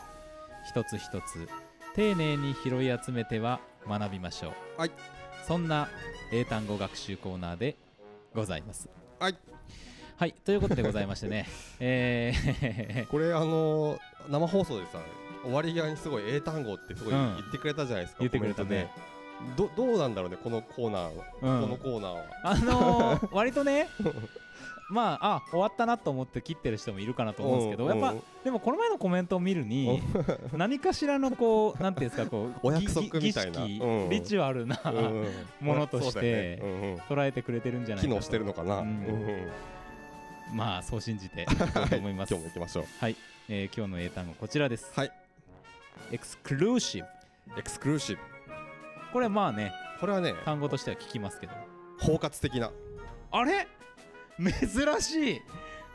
[0.70, 1.49] 一つ一つ
[1.95, 4.80] 丁寧に拾い集めては学びましょう。
[4.82, 4.91] はい。
[5.47, 5.88] そんな
[6.32, 7.76] 英単語学習コーナーで
[8.36, 8.88] ございます。
[9.20, 9.36] はい。
[10.18, 11.47] はいということでございましてね。
[11.80, 13.99] えー これあのー
[14.30, 14.99] 生放送でさ
[15.43, 17.36] 終わり際にすごい英単語ってすごいうん。
[17.36, 18.89] 言ってくれたじゃないですか、言ってくれたね
[19.55, 21.11] どどうなんだろうねこのコーナーは、
[21.41, 21.61] うん。
[21.61, 22.23] このコーナーは。
[22.43, 23.88] あのー、 割とね
[24.89, 30.01] まああ終わったなと思って切ってる人もいるかなと思うんですけど、うんやっぱでもこの前のコメントを見るに
[30.55, 33.65] 何かしらのこうなんていうんですかこう お約束ぎみたいな。
[33.65, 34.79] リチュアルな、
[35.59, 36.61] ものとして
[37.09, 38.13] 捉えてくれてるんじゃないかと。
[38.13, 38.83] 機能してるのかな、
[40.53, 41.45] まあそう信じて
[41.97, 42.85] 思います、今日も行きましょう。
[43.49, 44.91] えー今日の英単語こちらです。
[44.95, 45.11] はい。
[46.11, 47.07] エクスクルーシブ
[47.57, 48.36] エクスクルーシブ
[49.18, 51.53] これまあねこれはね単語としては聞きますけど。
[51.99, 52.70] 包括的な。
[53.32, 53.68] あれ？
[54.39, 55.41] 珍しい。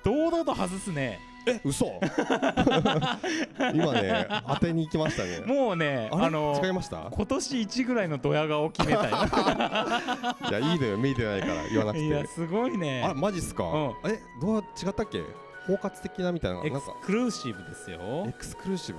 [0.03, 1.21] 堂々と外すね。
[1.47, 2.01] え嘘？
[3.75, 5.47] 今ね当てに行きましたね。
[5.47, 7.11] もうねあの違いました？
[7.13, 9.17] 今年一ぐらいのドヤ顔を決めたよ。
[10.51, 10.97] いやいいのよ。
[10.99, 13.05] 見えてないから言わなくいてやすごいね。
[13.05, 13.95] あれマジっすか、うん。
[14.11, 15.23] えどう違ったっけ？
[15.69, 16.61] 包括的なみたいな。
[16.65, 18.25] エクスクルーシブですよ。
[18.27, 18.99] エクスクルーシブ？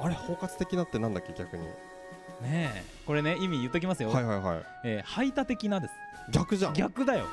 [0.00, 1.32] あれ包括的なってなんだっけ？
[1.32, 1.66] 逆に
[2.42, 2.84] ねえ。
[3.06, 4.62] これね意味言っときますよ、はいはいはい。
[4.84, 5.94] えー排他的なです。
[6.30, 6.74] 逆じゃん。
[6.74, 7.26] 逆だよ。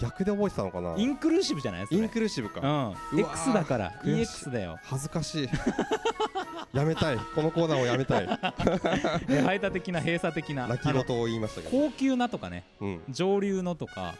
[0.00, 0.96] 逆で覚えてたのかな？
[0.96, 1.86] インクルーシブじゃない？
[1.86, 2.00] それ。
[2.00, 3.20] インクルーシブか、うん。
[3.20, 4.78] X だから EX だよ。
[4.82, 5.48] 恥ずかしい。
[6.76, 7.18] やめたい。
[7.34, 8.26] このコーナーをやめたい。
[9.26, 10.66] で 排他的な閉鎖的な。
[10.66, 11.70] 泣き言を言いましたけど。
[11.70, 12.64] 高級なとかね。
[12.80, 13.02] うん。
[13.10, 14.14] 上流のとか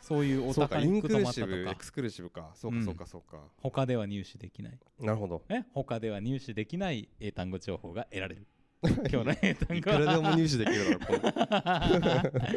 [0.00, 1.52] そういうお高インクルーに行くとまったとか。
[1.52, 2.50] シブエクスクルーシブか。
[2.54, 4.78] そうかうんそうかそうか、他では入手できない。
[5.00, 5.42] なるほど。
[5.50, 5.64] え？
[5.74, 8.46] 他では入手できない英単語情報が得られる
[9.10, 12.48] 今日の英単い語くらでも入手できるだろこの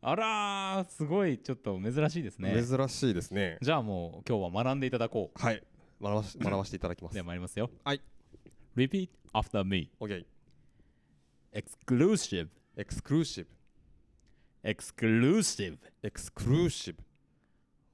[0.10, 2.54] あらーすごいちょっと珍しいですね。
[2.64, 3.58] 珍しいですね。
[3.60, 5.62] じゃあもう今日は学んでいただこはい。
[6.00, 7.14] 学ばし学ばせていただきまうす。
[7.14, 7.68] では参りますよ。
[7.82, 8.00] はい。
[8.76, 9.90] Repeat after me.
[9.98, 10.24] OK
[11.52, 13.46] Exclusive Exclusive
[14.62, 15.42] エクスクルー
[16.70, 17.02] シブ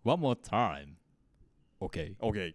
[0.05, 0.97] One more time.
[1.81, 2.55] OK OK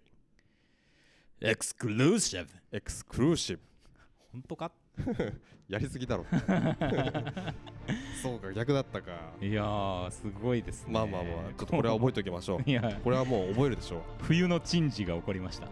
[1.41, 2.47] Exclusive.
[2.71, 3.61] エクスクルーシブ
[4.31, 4.71] 本当か？
[5.69, 6.25] やりすぎだろ。
[8.21, 9.11] そうか逆だったか。
[9.41, 10.93] いやーすごいですね。
[10.93, 12.61] まあまあまあちょっとこれは覚えておきましょう。
[12.69, 12.99] いや。
[13.03, 14.01] これはもう覚えるでしょう。
[14.23, 15.67] 冬の珍事が起こりました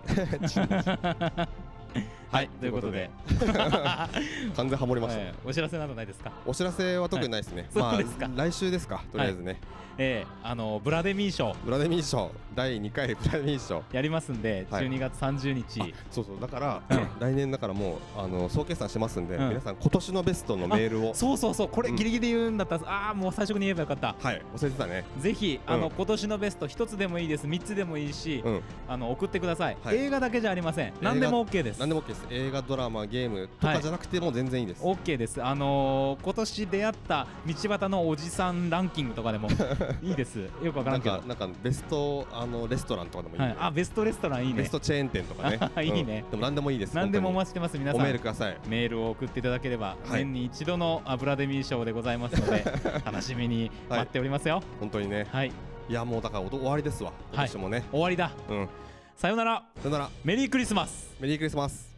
[2.32, 3.10] はいということで。
[4.56, 6.32] 完全ハモりました、えーお知らせなどないですか？
[6.46, 7.96] お知らせは特にないですね、はい。
[7.96, 8.28] そうですか。
[8.28, 9.60] まあ来週ですかとりあえずね、
[9.98, 11.56] えーあのブラデミー賞。
[11.64, 12.32] ブラデミー賞。
[12.56, 13.84] 第2回ブラデミー賞。
[13.92, 14.90] やりますんで、はい。
[14.90, 15.94] 12月30日。
[16.12, 16.40] そうそう。
[16.42, 17.08] だから、うん。
[17.20, 19.50] 来年だからもうあの総決算しますんで、うん。
[19.50, 21.14] 皆さん今年のベストのメールを。
[21.14, 21.68] そうそうそう。
[21.70, 22.78] これうんギリギリ言うんだった。
[22.78, 24.16] ら、ああもう最初に言えばよかった。
[24.20, 25.06] はい忘れてたね。
[25.20, 27.48] ぜひあの、うん今年のベスト一つでもいいです。
[27.48, 28.62] 三つでもいいし、うん。
[28.88, 29.98] あの送ってください、はい。
[29.98, 30.94] 映画だけじゃありません。
[31.02, 31.80] 画何でも OK です。
[31.80, 35.44] 何でも OK です映画ドラマゲームとかじゃなくても全然いいです、OK です。
[35.44, 39.50] あのー、今年出会った道端のおじさんランキングとかでも
[40.02, 40.40] いいです。
[40.62, 41.18] よくわからなんんけど。
[41.20, 44.62] かなんかベストあのレストランとかでもいいんで、はい、あベストレストランいいね。
[44.62, 45.60] ベストチェーン店とかね。
[45.84, 46.24] いいね。
[46.26, 46.32] うん。
[46.32, 46.94] でも何でもいいです。
[46.96, 48.02] 何でもお本待ちしてます皆さん。
[48.02, 48.58] メールください。
[48.68, 50.20] メールを送っていただければ、はい。
[50.20, 52.64] 年に一度のアブラデミー賞でございますので
[53.06, 54.62] 楽しみに待っておりますよ。
[54.80, 55.28] 本当にね。
[55.32, 55.52] はい、
[55.90, 57.12] いやもうだからお終わりですわ。
[57.34, 58.32] 今年もね、終わりだ。
[58.50, 58.70] うん。
[59.16, 59.64] さよなら。
[59.78, 60.10] さよなら。
[60.24, 61.16] メリークリスマス。
[61.20, 61.87] メリークリスマス